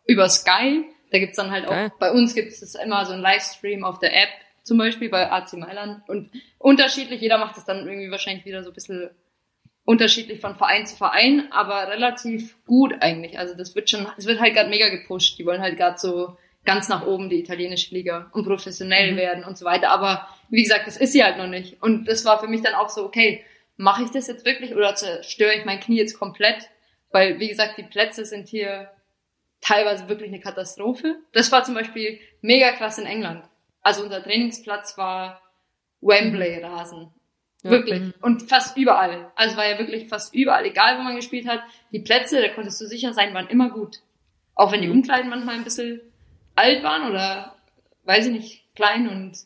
[0.07, 0.87] über Sky.
[1.11, 1.93] Da gibt's dann halt auch, Geil.
[1.99, 4.29] bei uns gibt es immer so ein Livestream auf der App
[4.63, 6.09] zum Beispiel bei AC Mailand.
[6.09, 9.11] Und unterschiedlich, jeder macht es dann irgendwie wahrscheinlich wieder so ein bisschen
[9.85, 13.39] unterschiedlich von Verein zu Verein, aber relativ gut eigentlich.
[13.39, 15.39] Also das wird schon, es wird halt gerade mega gepusht.
[15.39, 16.37] Die wollen halt gerade so
[16.67, 19.17] ganz nach oben die italienische Liga und professionell mhm.
[19.17, 19.89] werden und so weiter.
[19.89, 21.83] Aber wie gesagt, das ist sie halt noch nicht.
[21.83, 23.43] Und das war für mich dann auch so, okay,
[23.79, 26.69] mache ich das jetzt wirklich oder zerstöre ich mein Knie jetzt komplett?
[27.11, 28.91] Weil, wie gesagt, die Plätze sind hier
[29.69, 31.17] teilweise wirklich eine Katastrophe.
[31.33, 33.45] Das war zum Beispiel mega krass in England.
[33.83, 35.43] Also unser Trainingsplatz war
[36.01, 37.11] Wembley-Rasen.
[37.63, 37.71] Ja.
[37.71, 38.01] Wirklich.
[38.01, 38.15] Mhm.
[38.23, 39.31] Und fast überall.
[39.37, 41.61] Also war ja wirklich fast überall, egal wo man gespielt hat.
[41.93, 43.99] Die Plätze, da konntest du sicher sein, waren immer gut.
[44.55, 44.95] Auch wenn die mhm.
[44.95, 46.01] Umkleiden manchmal ein bisschen
[46.55, 47.55] alt waren oder,
[48.05, 49.37] weiß ich nicht, klein und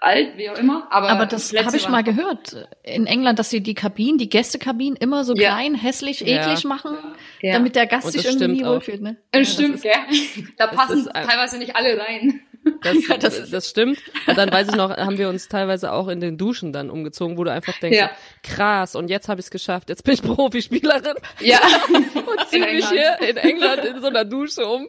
[0.00, 0.88] alt, wie auch immer.
[0.90, 4.96] Aber, aber das habe ich mal gehört in England, dass sie die Kabinen, die Gästekabinen
[4.96, 5.54] immer so ja.
[5.54, 6.68] klein, hässlich, eklig ja.
[6.68, 6.96] machen,
[7.40, 7.52] ja.
[7.52, 9.02] damit der Gast sich irgendwie nie wohlfühlt.
[9.02, 9.16] Ne?
[9.30, 9.92] Das stimmt, ja.
[10.56, 12.40] Da passen teilweise nicht alle rein.
[12.82, 13.98] Das, ja, das, das stimmt.
[14.26, 17.36] Und dann weiß ich noch, haben wir uns teilweise auch in den Duschen dann umgezogen,
[17.36, 18.10] wo du einfach denkst, ja.
[18.42, 21.14] krass, und jetzt habe ich es geschafft, jetzt bin ich Profispielerin.
[21.40, 21.58] Ja.
[21.88, 24.88] und ziehe mich hier in England in so einer Dusche um.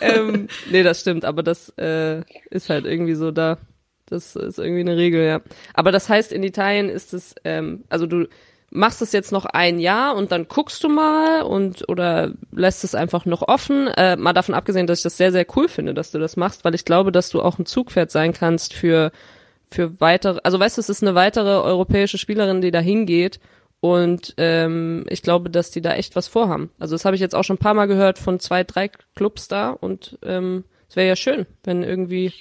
[0.00, 3.58] Ähm, nee, das stimmt, aber das äh, ist halt irgendwie so da.
[4.12, 5.40] Das ist irgendwie eine Regel, ja.
[5.74, 8.28] Aber das heißt, in Italien ist es, ähm, also du
[8.72, 12.94] machst es jetzt noch ein Jahr und dann guckst du mal und oder lässt es
[12.94, 13.88] einfach noch offen.
[13.88, 16.64] Äh, mal davon abgesehen, dass ich das sehr, sehr cool finde, dass du das machst,
[16.64, 19.12] weil ich glaube, dass du auch ein Zugpferd sein kannst für,
[19.70, 23.40] für weitere, also weißt du, es ist eine weitere europäische Spielerin, die da hingeht
[23.80, 26.70] und ähm, ich glaube, dass die da echt was vorhaben.
[26.78, 29.48] Also das habe ich jetzt auch schon ein paar Mal gehört von zwei, drei Clubs
[29.48, 32.32] da und ähm, es wäre ja schön, wenn irgendwie,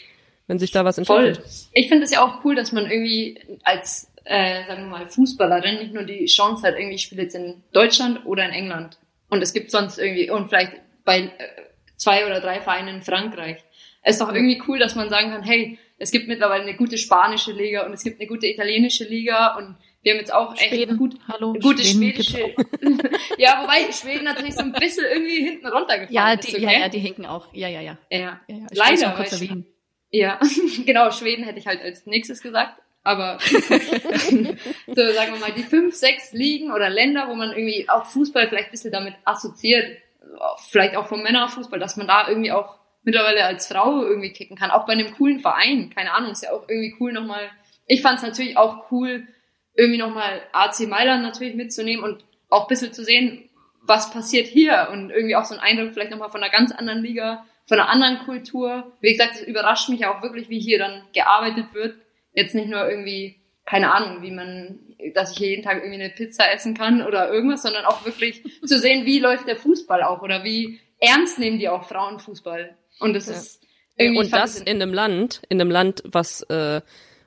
[0.52, 1.38] wenn sich da was entwickelt.
[1.38, 1.46] Voll.
[1.72, 5.80] Ich finde es ja auch cool, dass man irgendwie als äh, sagen wir mal, Fußballerin
[5.80, 8.98] nicht nur die Chance hat, irgendwie spielt jetzt in Deutschland oder in England.
[9.30, 10.74] Und es gibt sonst irgendwie, und vielleicht
[11.06, 11.30] bei äh,
[11.96, 13.64] zwei oder drei Vereinen in Frankreich.
[14.04, 16.98] Es ist doch irgendwie cool, dass man sagen kann, hey, es gibt mittlerweile eine gute
[16.98, 20.74] spanische Liga und es gibt eine gute italienische Liga und wir haben jetzt auch echt
[20.74, 20.98] Schweden.
[20.98, 22.56] gut, Hallo, gute Schweden schwedische.
[23.38, 26.56] ja, wobei Schweden natürlich so ein bisschen irgendwie hinten runtergefallen ja, die, ist.
[26.56, 26.64] Okay?
[26.64, 27.54] Ja, ja, die hinken auch.
[27.54, 27.98] Ja, ja, ja.
[28.10, 28.42] Ja, ja.
[28.48, 28.68] ja, ja.
[28.74, 29.12] Leider.
[29.12, 29.71] Kurz erwähnen.
[30.12, 30.40] Ja,
[30.86, 35.96] genau, Schweden hätte ich halt als nächstes gesagt aber so sagen wir mal, die fünf,
[35.96, 39.98] sechs Ligen oder Länder, wo man irgendwie auch Fußball vielleicht ein bisschen damit assoziiert,
[40.70, 44.70] vielleicht auch vom Männerfußball, dass man da irgendwie auch mittlerweile als Frau irgendwie kicken kann,
[44.70, 47.50] auch bei einem coolen Verein, keine Ahnung, ist ja auch irgendwie cool nochmal.
[47.88, 49.28] Ich fand es natürlich auch cool,
[49.74, 53.50] irgendwie nochmal AC Mailand natürlich mitzunehmen und auch ein bisschen zu sehen,
[53.82, 57.02] was passiert hier und irgendwie auch so ein Eindruck vielleicht nochmal von einer ganz anderen
[57.02, 58.92] Liga, von einer anderen Kultur.
[59.00, 61.96] Wie gesagt, es überrascht mich auch wirklich, wie hier dann gearbeitet wird
[62.34, 64.80] Jetzt nicht nur irgendwie, keine Ahnung, wie man,
[65.14, 68.80] dass ich jeden Tag irgendwie eine Pizza essen kann oder irgendwas, sondern auch wirklich zu
[68.80, 72.76] sehen, wie läuft der Fußball auch oder wie ernst nehmen die auch Frauenfußball.
[73.00, 73.34] Und das ja.
[73.34, 73.62] ist
[73.98, 74.20] irgendwie.
[74.20, 76.82] Und das in einem Land, in einem Land, was, äh,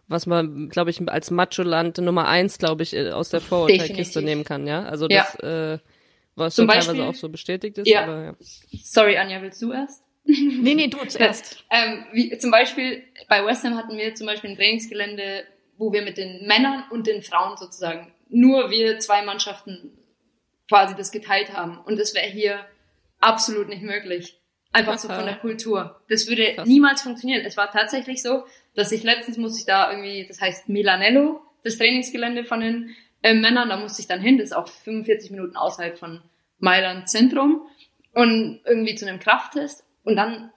[0.08, 4.44] was man, glaube ich, als Macho-Land Nummer eins, glaube ich, äh, aus der Vorurteilkiste nehmen
[4.44, 4.84] kann, ja.
[4.84, 5.74] Also das, ja.
[5.74, 5.78] äh,
[6.36, 7.88] was Zum Beispiel, teilweise auch so bestätigt ist.
[7.88, 8.04] Ja.
[8.04, 8.34] Aber, ja.
[8.82, 10.03] Sorry, Anja, willst du erst?
[10.24, 11.64] Nee, nee, du zuerst.
[11.70, 15.44] ähm, wie, zum Beispiel bei West Ham hatten wir zum Beispiel ein Trainingsgelände,
[15.76, 19.92] wo wir mit den Männern und den Frauen sozusagen nur wir zwei Mannschaften
[20.68, 21.78] quasi das geteilt haben.
[21.78, 22.64] Und das wäre hier
[23.20, 24.40] absolut nicht möglich.
[24.72, 26.00] Einfach so von der Kultur.
[26.08, 26.66] Das würde Krass.
[26.66, 27.44] niemals funktionieren.
[27.46, 28.44] Es war tatsächlich so,
[28.74, 32.90] dass ich letztens muss ich da irgendwie, das heißt Milanello, das Trainingsgelände von den
[33.22, 36.22] äh, Männern, da musste ich dann hin, das ist auch 45 Minuten außerhalb von
[36.58, 37.62] Mailand Zentrum
[38.14, 40.50] und irgendwie zu einem Krafttest und dann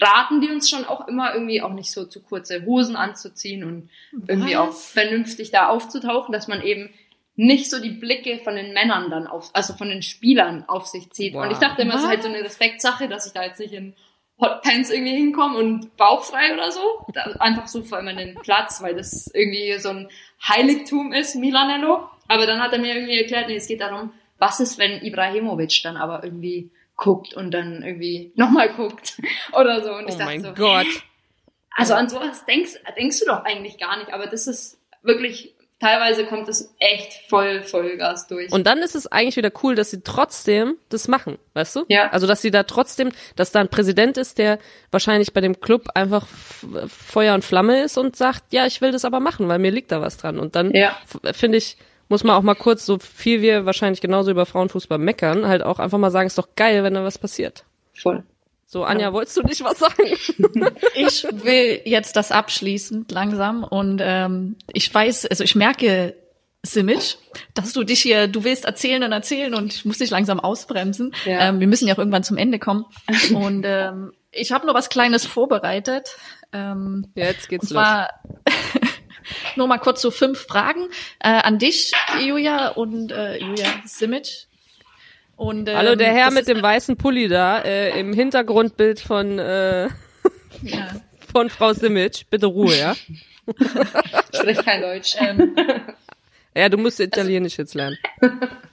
[0.00, 3.90] raten die uns schon auch immer irgendwie auch nicht so zu kurze Hosen anzuziehen und
[4.12, 4.28] Was?
[4.28, 6.90] irgendwie auch vernünftig da aufzutauchen, dass man eben
[7.36, 11.10] nicht so die Blicke von den Männern dann auf, also von den Spielern auf sich
[11.10, 11.34] zieht.
[11.34, 11.44] Wow.
[11.44, 13.72] Und ich dachte immer, es ist halt so eine Respektsache, dass ich da jetzt nicht
[13.72, 13.94] in
[14.38, 16.80] Hotpants irgendwie hinkomme und bauchfrei oder so.
[17.14, 20.08] Da, einfach so vor allem den Platz, weil das irgendwie so ein
[20.46, 22.08] Heiligtum ist, Milanello.
[22.28, 25.82] Aber dann hat er mir irgendwie erklärt, nee, es geht darum, was ist, wenn Ibrahimovic
[25.82, 26.70] dann aber irgendwie
[27.00, 29.20] guckt und dann irgendwie nochmal guckt
[29.52, 29.92] oder so.
[29.92, 30.86] Und ich oh dachte mein so, Gott.
[31.74, 36.26] Also an sowas denkst, denkst du doch eigentlich gar nicht, aber das ist wirklich, teilweise
[36.26, 38.52] kommt es echt voll Vollgas durch.
[38.52, 41.84] Und dann ist es eigentlich wieder cool, dass sie trotzdem das machen, weißt du?
[41.88, 42.10] Ja.
[42.10, 44.58] Also, dass sie da trotzdem, dass da ein Präsident ist, der
[44.90, 49.06] wahrscheinlich bei dem Club einfach Feuer und Flamme ist und sagt, ja, ich will das
[49.06, 50.38] aber machen, weil mir liegt da was dran.
[50.38, 50.94] Und dann ja.
[51.32, 51.78] finde ich,
[52.10, 55.78] muss man auch mal kurz, so viel wir wahrscheinlich genauso über Frauenfußball meckern, halt auch
[55.78, 57.64] einfach mal sagen, ist doch geil, wenn da was passiert.
[57.94, 58.24] Voll.
[58.66, 59.12] So, Anja, ja.
[59.12, 59.94] wolltest du nicht was sagen?
[60.94, 66.14] ich will jetzt das abschließend langsam und ähm, ich weiß, also ich merke,
[66.62, 67.16] Simic,
[67.54, 71.14] dass du dich hier, du willst erzählen und erzählen und ich muss dich langsam ausbremsen.
[71.24, 71.48] Ja.
[71.48, 72.84] Ähm, wir müssen ja auch irgendwann zum Ende kommen.
[73.34, 76.16] Und ähm, Ich habe noch was Kleines vorbereitet.
[76.52, 77.86] Ähm, Ja, jetzt geht's und los.
[79.56, 80.86] nur mal kurz so fünf Fragen
[81.20, 84.46] äh, an dich, Julia und äh, Julia Simic.
[85.36, 89.84] Und, ähm, Hallo, der Herr mit dem weißen Pulli da, äh, im Hintergrundbild von, äh,
[90.62, 90.88] Ja.
[91.32, 92.26] von Frau Simic.
[92.28, 92.94] Bitte Ruhe, ja?
[94.34, 95.16] Spricht kein Deutsch.
[95.18, 95.54] Ähm,
[96.54, 97.96] Ja, du musst Italienisch jetzt lernen.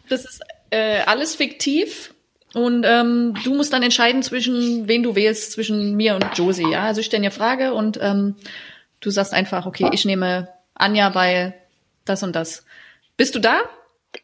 [0.09, 0.41] Das ist
[0.71, 2.13] äh, alles fiktiv.
[2.53, 6.71] Und ähm, du musst dann entscheiden, zwischen wen du wählst, zwischen mir und Josie.
[6.71, 8.35] Ja, also ich stelle dir eine Frage und ähm,
[8.99, 11.53] du sagst einfach, okay, ich nehme Anja bei
[12.05, 12.65] das und das.
[13.17, 13.61] Bist du da?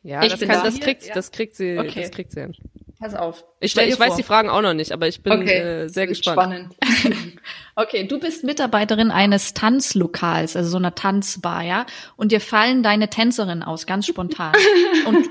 [0.01, 0.65] Ja, Ich das, bin kann, da.
[0.65, 1.13] das kriegt, Ja.
[1.13, 2.01] das kriegt sie, Okay.
[2.01, 2.55] das kriegt sie hin.
[2.99, 3.43] Pass auf.
[3.59, 5.57] Ich, ich dir weiß die Fragen auch noch nicht, aber ich bin Okay.
[5.59, 6.74] äh, sehr Das wird gespannt.
[6.82, 7.38] Spannend.
[7.76, 13.09] Okay, du bist Mitarbeiterin eines Tanzlokals, also so einer Tanzbar, ja, und dir fallen deine
[13.09, 14.53] Tänzerinnen aus, ganz spontan.
[15.05, 15.28] und,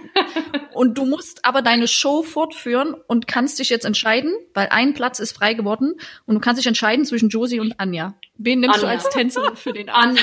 [0.73, 5.21] und du musst aber deine Show fortführen und kannst dich jetzt entscheiden, weil ein Platz
[5.21, 5.95] ist frei geworden
[6.27, 8.15] und du kannst dich entscheiden zwischen Josie und Anja.
[8.39, 8.99] Wen nimmst du Anja.
[8.99, 10.19] als Tänzerin für den Abend?
[10.19, 10.23] Anja.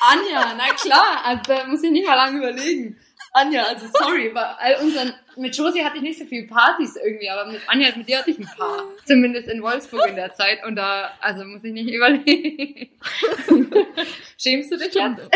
[0.00, 1.24] Anja, na klar.
[1.24, 2.96] Also da muss ich nicht mal lange überlegen.
[3.32, 7.28] Anja, also sorry, bei all unseren, mit Josie hatte ich nicht so viele Partys irgendwie,
[7.28, 8.84] aber mit Anja, mit dir hatte ich ein paar.
[9.04, 12.88] Zumindest in Wolfsburg in der Zeit und da, also muss ich nicht überlegen.
[14.38, 15.28] Schämst du dich jetzt?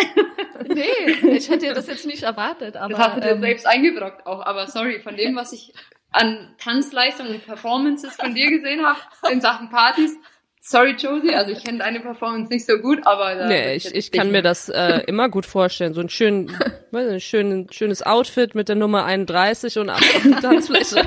[0.68, 3.66] Nee, ich hätte dir das jetzt nicht erwartet, aber Das hast du dir ähm, selbst
[3.66, 5.72] eingebrockt auch, aber sorry, von dem, was ich
[6.12, 8.98] an Tanzleistungen und Performances von dir gesehen habe
[9.30, 10.16] in Sachen Partys,
[10.62, 14.10] sorry Josie, also ich kenne deine Performance nicht so gut, aber da Nee, ich, ich
[14.12, 15.92] kann mir das äh, immer gut vorstellen.
[15.92, 16.50] So ein schön,
[16.92, 21.04] weiß nicht, schön, schönes Outfit mit der Nummer 31 und ab auf die Tanzfläche.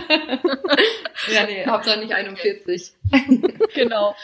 [1.33, 2.93] Ja, nee, Hauptsache nicht 41.
[3.73, 4.15] Genau.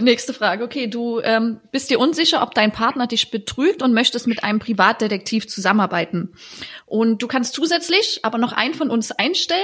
[0.00, 0.62] Nächste Frage.
[0.62, 4.60] Okay, du ähm, bist dir unsicher, ob dein Partner dich betrügt und möchtest mit einem
[4.60, 6.34] Privatdetektiv zusammenarbeiten.
[6.84, 9.60] Und du kannst zusätzlich aber noch einen von uns einstellen,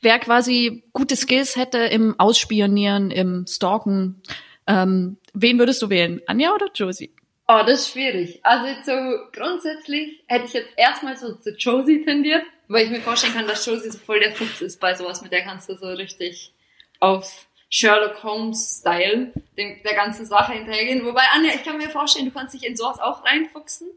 [0.00, 4.22] wer quasi gute Skills hätte im Ausspionieren, im Stalken.
[4.66, 6.20] Ähm, wen würdest du wählen?
[6.26, 7.14] Anja oder Josie?
[7.48, 8.40] Oh, das ist schwierig.
[8.42, 8.92] Also so
[9.32, 13.64] grundsätzlich hätte ich jetzt erstmal so zu Josie tendiert, weil ich mir vorstellen kann, dass
[13.64, 16.52] Josie so voll der Fuchs ist bei sowas, mit der kannst du so richtig
[17.00, 21.04] auf Sherlock Holmes Style dem, der ganzen Sache hinterhergehen.
[21.04, 23.88] Wobei, Anja, ich kann mir vorstellen, du kannst dich in sowas auch reinfuchsen.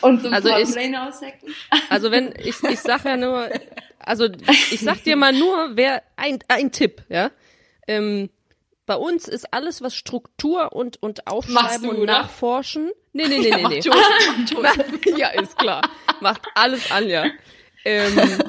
[0.00, 1.54] Und so ein Also paar ich- Pläne aushacken.
[1.88, 3.48] Also wenn, ich, ich sag ja nur,
[3.98, 4.28] also
[4.70, 7.30] ich sag dir mal nur, wer, ein, ein Tipp, ja.
[7.86, 8.30] Ähm,
[8.86, 12.12] bei uns ist alles, was Struktur und, und Machst Aufschreiben du, und oder?
[12.18, 12.90] Nachforschen.
[13.14, 13.80] Nee, nee, nee, nee, nee.
[13.88, 15.14] Macht Josie.
[15.16, 15.80] ja, ist klar.
[16.20, 17.24] Macht alles Anja.
[17.86, 18.42] Ähm,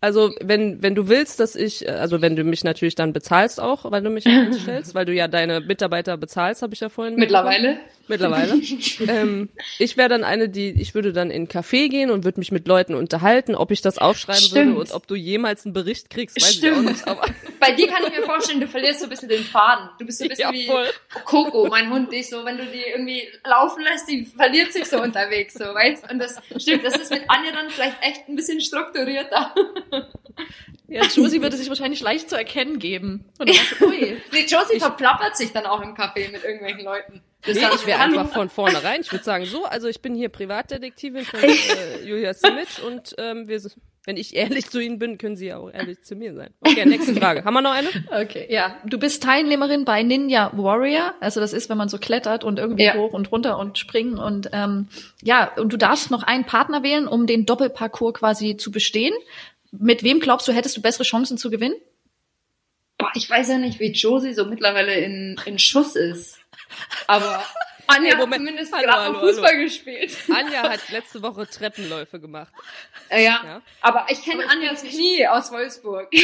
[0.00, 3.90] also, wenn, wenn du willst, dass ich, also wenn du mich natürlich dann bezahlst auch,
[3.90, 7.78] weil du mich einstellst, weil du ja deine Mitarbeiter bezahlst, habe ich ja vorhin Mittlerweile.
[8.08, 8.54] Mittlerweile.
[9.06, 9.48] ähm,
[9.78, 12.52] ich wäre dann eine, die, ich würde dann in einen Café gehen und würde mich
[12.52, 14.76] mit Leuten unterhalten, ob ich das aufschreiben Stimmt.
[14.76, 16.88] würde und ob du jemals einen Bericht kriegst, weiß ich auch Stimmt.
[16.88, 17.04] nicht.
[17.60, 19.88] Bei dir kann ich mir vorstellen, du verlierst so ein bisschen den Faden.
[19.98, 20.86] Du bist so ein bisschen Ja, wie voll.
[21.24, 25.00] Coco, mein Hund, ist so, wenn du die irgendwie laufen lässt, die verliert sich so
[25.00, 26.10] unterwegs, so, weißt?
[26.10, 29.54] Und das stimmt, das ist mit Anja dann vielleicht echt ein bisschen strukturierter.
[30.92, 33.24] Ja, Josie würde sich wahrscheinlich leicht zu erkennen geben.
[33.38, 34.16] Und dann du, ui.
[34.32, 37.22] Nee, Josie verplappert sich dann auch im Café mit irgendwelchen Leuten.
[37.44, 39.00] Das nee, ich wäre einfach von vornherein.
[39.00, 43.48] Ich würde sagen, so, also ich bin hier Privatdetektivin von äh, Julia Simic und ähm,
[43.48, 43.60] wir,
[44.04, 46.50] wenn ich ehrlich zu Ihnen bin, können Sie ja auch ehrlich zu mir sein.
[46.60, 47.44] Okay, nächste Frage.
[47.44, 47.88] Haben wir noch eine?
[48.10, 48.76] Okay, ja.
[48.84, 51.14] Du bist Teilnehmerin bei Ninja Warrior.
[51.18, 52.94] Also das ist, wenn man so klettert und irgendwie Ja.
[52.94, 54.18] hoch und runter und springen.
[54.18, 54.86] Und ähm,
[55.22, 59.14] ja, und du darfst noch einen Partner wählen, um den Doppelparcours quasi zu bestehen.
[59.72, 61.74] Mit wem glaubst du, hättest du bessere Chancen zu gewinnen?
[62.98, 66.38] Boah, ich weiß ja nicht, wie Josie so mittlerweile in, in Schuss ist.
[67.06, 67.42] Aber
[67.86, 68.42] Anja hat Moment.
[68.46, 69.62] zumindest Hallo, gerade hallo, Fußball hallo.
[69.64, 70.16] gespielt.
[70.32, 72.52] Anja hat letzte Woche Treppenläufe gemacht.
[73.08, 73.40] Äh, ja.
[73.44, 73.62] Ja.
[73.80, 76.08] aber ich kenne Anjas Knie aus Wolfsburg.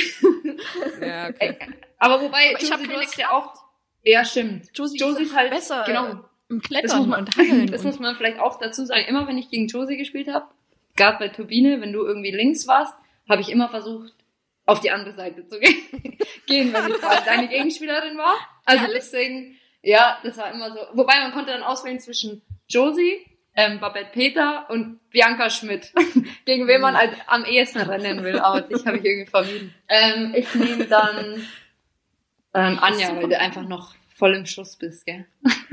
[1.01, 1.57] Ja, okay.
[1.61, 1.69] Ey,
[1.99, 3.55] aber wobei, Aber ich hab Josie, du keine ja auch...
[4.03, 4.69] Ja, stimmt.
[4.75, 6.07] Josie, Josie ist halt besser Genau.
[6.07, 6.17] äh,
[6.49, 7.67] im Das Klettern muss, man, und Hangeln.
[7.71, 9.05] das muss man vielleicht auch dazu sagen.
[9.07, 10.47] Immer wenn ich gegen Josie gespielt habe,
[10.97, 12.95] gerade bei Turbine, wenn du irgendwie links warst,
[13.29, 14.15] habe ich immer versucht,
[14.67, 18.37] auf die andere Seite zu gehen, gehen wenn ich deine Gegenspielerin war.
[18.65, 20.79] Also deswegen, ja, das war immer so.
[20.93, 25.93] Wobei man konnte dann auswählen zwischen Josie, ähm, Babette Peter und Bianca Schmidt,
[26.45, 28.39] gegen wen man als, am ehesten rennen will.
[28.39, 29.75] Aber dich habe ich irgendwie vermieden.
[29.89, 31.47] Ähm, ich nehme dann
[32.55, 35.27] ähm, Anja, weil du einfach noch voll im Schuss bist, gell?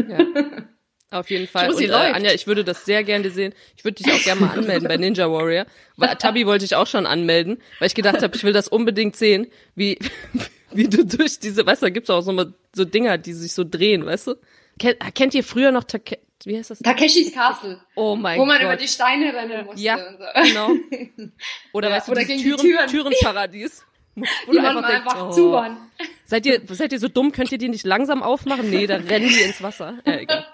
[0.08, 0.20] Ja.
[1.12, 1.72] Auf jeden Fall.
[1.72, 1.92] Und äh.
[1.92, 3.54] Anja, ich würde das sehr gerne sehen.
[3.78, 5.66] Ich würde dich auch gerne mal anmelden bei Ninja Warrior.
[5.98, 9.16] Weil Tabi wollte ich auch schon anmelden, weil ich gedacht habe, ich will das unbedingt
[9.16, 10.00] sehen, wie,
[10.72, 13.54] wie du durch diese, weißt du, da gibt's auch so, mal so Dinger, die sich
[13.54, 14.36] so drehen, weißt du?
[14.80, 16.80] Kennt, kennt ihr früher noch Take, wie heißt das?
[16.80, 17.80] Takeshis Castle.
[17.96, 18.66] Oh mein wo man Gott.
[18.66, 19.82] über die Steine rennen musste.
[19.82, 20.44] Ja, so.
[20.44, 20.70] genau.
[21.74, 22.88] Oder Ja, weißt du, oder die Türen, Türen.
[22.88, 23.86] Türenparadies.
[24.16, 25.78] Wo Die man mal denkst, einfach oh, zu waren.
[26.26, 27.34] Seid ihr, seid ihr so dumm?
[27.34, 28.70] Könnt ihr die nicht langsam aufmachen?
[28.70, 30.00] Nee, da rennen die ins Wasser.
[30.06, 30.46] Ja, egal.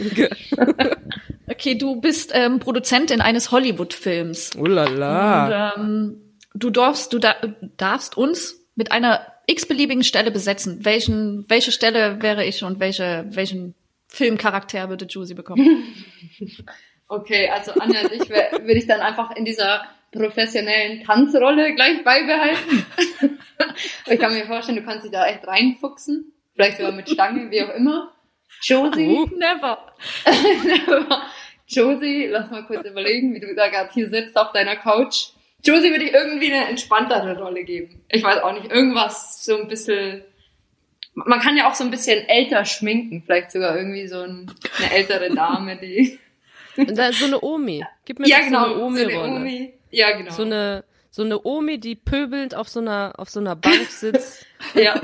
[1.48, 1.74] Okay.
[1.74, 4.52] Du bist ähm, Produzentin eines Hollywood-Films.
[4.56, 5.72] Oh la la.
[5.72, 6.20] Und, ähm,
[6.54, 7.34] du darfst, du da,
[7.76, 10.84] darfst uns mit einer x-beliebigen Stelle besetzen.
[10.84, 13.74] Welchen, welche Stelle wäre ich und welche, welchen
[14.06, 15.84] Filmcharakter würde Juicy bekommen?
[17.12, 19.82] Okay, also Anja und ich wär- würde ich dann einfach in dieser
[20.12, 22.86] professionellen Tanzrolle gleich beibehalten.
[24.06, 26.32] ich kann mir vorstellen, du kannst dich da echt reinfuchsen.
[26.54, 28.12] Vielleicht sogar mit Stange, wie auch immer.
[28.62, 29.28] Josie, Oh.
[29.36, 29.78] Never.
[31.66, 35.30] Josie, lass mal kurz überlegen, wie du da gerade hier sitzt auf deiner Couch.
[35.64, 38.02] Josie würde ich irgendwie eine entspanntere Rolle geben.
[38.08, 40.22] Ich weiß auch nicht, irgendwas so ein bisschen.
[41.14, 44.92] Man kann ja auch so ein bisschen älter schminken, vielleicht sogar irgendwie so ein, eine
[44.92, 46.18] ältere Dame, die.
[46.76, 47.84] Und da ist so eine Omi.
[48.04, 48.64] Gib mir ja, genau.
[48.64, 49.36] so eine Omi-Rolle.
[49.36, 49.74] Omi.
[49.90, 50.30] Ja, genau.
[50.30, 54.46] So eine, so eine Omi, die pöbelnd auf so einer, auf so einer Bank sitzt.
[54.74, 55.00] ja.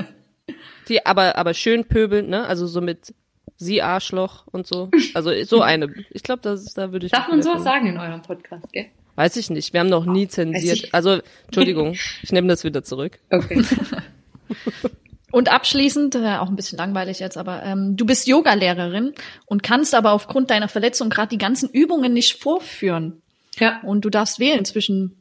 [0.87, 2.45] Die aber, aber schön pöbelnd, ne?
[2.45, 3.13] Also so mit
[3.57, 4.89] sie Arschloch und so.
[5.13, 5.93] Also so eine.
[6.11, 7.11] Ich glaube, das da würde ich.
[7.11, 8.85] Darf man sowas sagen in eurem Podcast, gell?
[9.15, 9.73] Weiß ich nicht.
[9.73, 10.89] Wir haben noch nie zensiert.
[10.93, 13.19] Also, Entschuldigung, ich nehme das wieder zurück.
[13.31, 13.63] Okay.
[15.31, 19.13] Und abschließend, äh, auch ein bisschen langweilig jetzt, aber ähm, du bist Yogalehrerin
[19.45, 23.21] und kannst aber aufgrund deiner Verletzung gerade die ganzen Übungen nicht vorführen.
[23.59, 23.81] ja.
[23.81, 25.17] Und du darfst wählen zwischen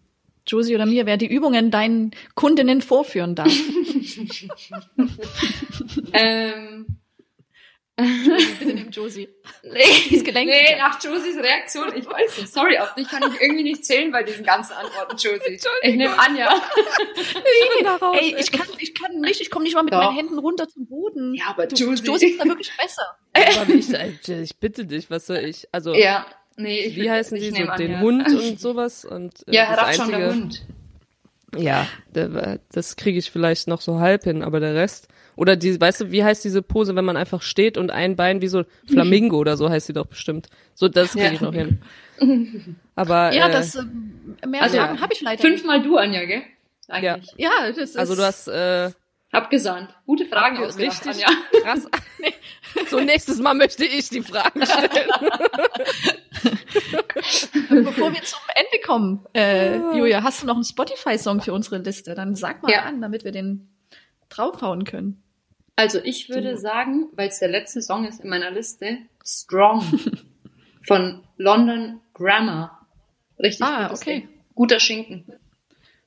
[0.46, 3.52] Josie oder mir, wer die Übungen deinen Kundinnen vorführen darf.
[6.12, 6.86] Ähm,
[7.96, 9.28] Bitte nimm Josie.
[9.62, 9.80] nee,
[10.14, 10.52] ist gelenkt.
[10.52, 12.52] nee, nach Josies Reaktion, ich weiß nicht.
[12.52, 15.58] Sorry, auf dich kann ich irgendwie nicht zählen bei diesen ganzen Antworten, Josie.
[15.82, 16.48] Ich nehme Anja.
[18.20, 20.02] Ey, ich kann, ich kann nicht, ich komme nicht mal mit Doch.
[20.04, 21.34] meinen Händen runter zum Boden.
[21.34, 22.04] Ja, aber du, Josie.
[22.04, 23.16] Josie ist da wirklich besser.
[23.60, 25.68] Aber ich, ich bitte dich, was soll ich?
[25.72, 26.24] Also, Ja,
[26.56, 27.58] nee, ich wie heißen die ich so?
[27.62, 28.00] nehme Den Anja.
[28.00, 29.04] Hund und sowas?
[29.04, 30.62] Und, äh, Ja, das herab schon der Hund.
[31.54, 31.86] Ja,
[32.72, 35.08] das kriege ich vielleicht noch so halb hin, aber der Rest.
[35.36, 38.40] Oder die, weißt du, wie heißt diese Pose, wenn man einfach steht und ein Bein
[38.40, 40.48] wie so Flamingo oder so heißt sie doch bestimmt.
[40.74, 41.32] So, das kriege Ja.
[41.32, 41.78] ich noch hin.
[42.94, 46.42] Aber Ja, äh, das ähm, mehr Also, Fragen habe ich leider Fünfmal du, Anja, gell?
[46.88, 47.32] Eigentlich.
[47.32, 47.34] nicht.
[47.38, 48.90] Ja, das ist also du hast äh,
[49.32, 49.90] Abgesandt.
[50.06, 51.38] Gute Fragen ausgedacht, richtig Anja.
[51.62, 51.86] krass.
[52.88, 55.10] so nächstes Mal möchte ich die Fragen stellen.
[57.84, 62.14] Bevor wir zum Ende kommen, äh, Julia, hast du noch einen Spotify-Song für unsere Liste?
[62.14, 62.82] Dann sag mal Ja.
[62.84, 63.68] an, damit wir den
[64.28, 65.22] draufhauen können.
[65.76, 69.82] Also ich würde sagen, weil es der letzte Song ist in meiner Liste, Strong
[70.86, 72.86] von London Grammar.
[73.38, 74.20] Richtig Ah, okay.
[74.20, 74.28] Ding.
[74.54, 75.24] Guter Schinken.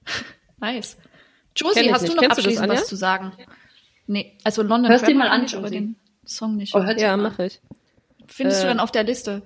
[0.61, 0.97] Nice.
[1.55, 2.11] Josie, hast nicht.
[2.11, 3.31] du noch Kennst du das, abschließend was zu sagen?
[4.07, 5.69] Nee, also London Hörst du ihn Grammar mal an, Josie?
[5.69, 5.95] den
[6.25, 6.75] Song nicht.
[6.75, 7.61] Oh, ja, mache ich.
[8.27, 9.41] Findest du äh, dann auf der Liste?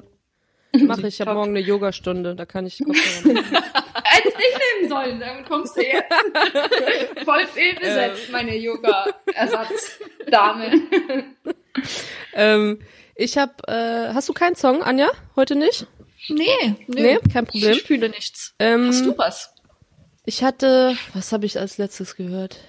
[0.71, 1.15] Mache ich.
[1.15, 3.53] Ich habe morgen eine Yogastunde, da kann ich Kopfhörer machen.
[4.84, 6.04] Nehmen sollen, damit kommst du jetzt.
[7.26, 10.82] Voll fehlbesetzt, meine Yoga-Ersatzdame.
[12.34, 12.80] ähm,
[13.16, 15.10] ich habe, äh, hast du keinen Song, Anja?
[15.36, 15.88] Heute nicht?
[16.30, 17.02] Nee, nö.
[17.02, 17.74] Nee, kein Problem.
[17.74, 18.56] Ich fühle nichts.
[18.60, 19.54] Ähm, Hast du was?
[20.26, 22.60] Ich hatte, was habe ich als letztes gehört?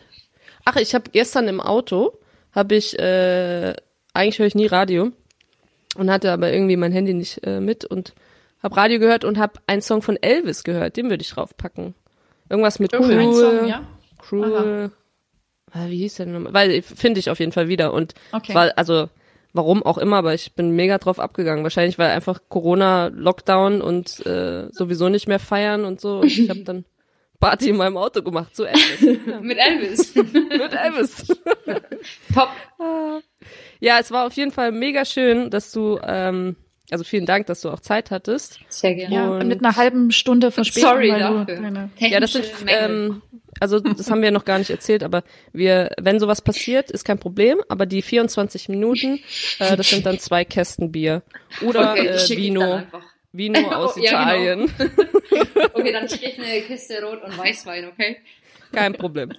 [0.64, 2.18] Ach, ich habe gestern im Auto,
[2.52, 3.74] habe ich, äh,
[4.12, 5.12] eigentlich höre ich nie Radio
[5.96, 8.14] und hatte aber irgendwie mein Handy nicht äh, mit und
[8.62, 11.94] habe Radio gehört und habe einen Song von Elvis gehört, den würde ich draufpacken.
[12.48, 13.82] Irgendwas mit Irgendein Cruel, Song, ja?
[14.18, 14.90] Cruel,
[15.72, 16.54] ah, wie hieß der denn nochmal?
[16.54, 18.54] Weil finde ich auf jeden Fall wieder und Okay.
[18.54, 19.08] war, also
[19.52, 21.62] warum auch immer, aber ich bin mega drauf abgegangen.
[21.62, 26.18] Wahrscheinlich weil einfach Corona, Lockdown und äh, sowieso nicht mehr feiern und so.
[26.20, 26.84] Und ich habe dann
[27.40, 29.00] Party in meinem Auto gemacht, so Elvis.
[29.40, 30.14] Mit Elvis.
[30.14, 31.26] mit Elvis.
[32.32, 32.48] Top.
[33.80, 36.56] Ja, es war auf jeden Fall mega schön, dass du, ähm,
[36.90, 38.60] also vielen Dank, dass du auch Zeit hattest.
[38.68, 39.14] Sehr gerne.
[39.14, 40.90] Ja, Und- mit einer halben Stunde Verspätung.
[40.90, 41.88] Sorry dafür.
[41.98, 43.22] Ja, das sind, ähm,
[43.60, 45.22] also das haben wir noch gar nicht erzählt, aber
[45.52, 49.20] wir, wenn sowas passiert, ist kein Problem, aber die 24 Minuten,
[49.58, 51.22] äh, das sind dann zwei Kästen Bier.
[51.62, 52.82] Oder Okay, äh, Vino.
[53.32, 54.64] Vino aus Oh, ja, genau.
[54.66, 54.74] Italien.
[55.72, 58.18] Okay, dann schicke ich eine Kiste Rot- und Weißwein, okay?
[58.72, 59.32] Kein Problem.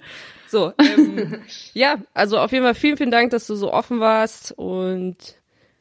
[0.48, 1.40] So, ähm,
[1.74, 5.16] ja, also auf jeden Fall vielen, vielen Dank, dass du so offen warst und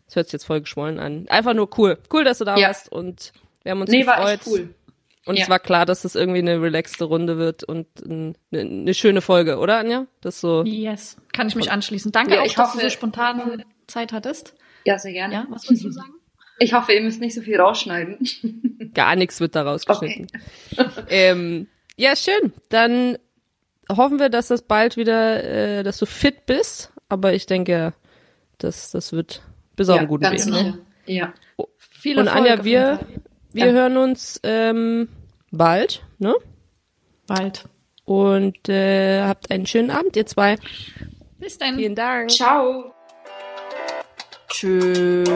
[0.07, 1.27] es hört sich jetzt voll geschwollen an.
[1.29, 1.97] Einfach nur cool.
[2.13, 2.67] Cool, dass du da Ja.
[2.67, 3.33] warst und
[3.63, 4.17] wir haben uns Nee, gefreut.
[4.19, 4.73] war echt cool.
[5.25, 5.43] Und Ja.
[5.43, 9.21] es war klar, dass das irgendwie eine relaxte Runde wird und ein- eine, eine schöne
[9.21, 10.05] Folge, oder Anja?
[10.21, 10.63] Das so.
[10.63, 12.11] Yes, kann ich mich anschließen.
[12.11, 14.53] Danke Ja, auch, ich dass hoffe- du so spontan Zeit hattest.
[14.85, 15.33] Ja, sehr gerne.
[15.33, 16.11] Ja, was wolltest du sagen?
[16.57, 18.17] Ich hoffe, ihr müsst nicht so viel rausschneiden.
[18.93, 20.27] Gar nichts wird da rausgeschnitten.
[21.09, 22.53] ähm, ja, schön.
[22.69, 23.17] Dann
[23.91, 26.93] hoffen wir, dass das bald wieder, äh, dass du fit bist.
[27.09, 27.93] Aber ich denke,
[28.57, 29.41] das, das wird
[29.75, 30.53] bis auf einen guten ganz Weg.
[30.53, 30.59] Ne?
[30.59, 30.77] sicher.
[31.07, 31.33] Ja.
[31.77, 32.99] Viel Und Erfolg Anja, wir,
[33.51, 33.71] wir Ja.
[33.71, 35.09] hören uns ähm,
[35.51, 36.35] bald, ne?
[37.27, 37.65] bald.
[38.05, 40.57] Und äh, habt einen schönen Abend, ihr zwei.
[41.39, 41.75] Bis dann.
[41.75, 42.29] Vielen Dank.
[42.31, 42.93] Ciao.
[44.49, 45.27] Tschüss.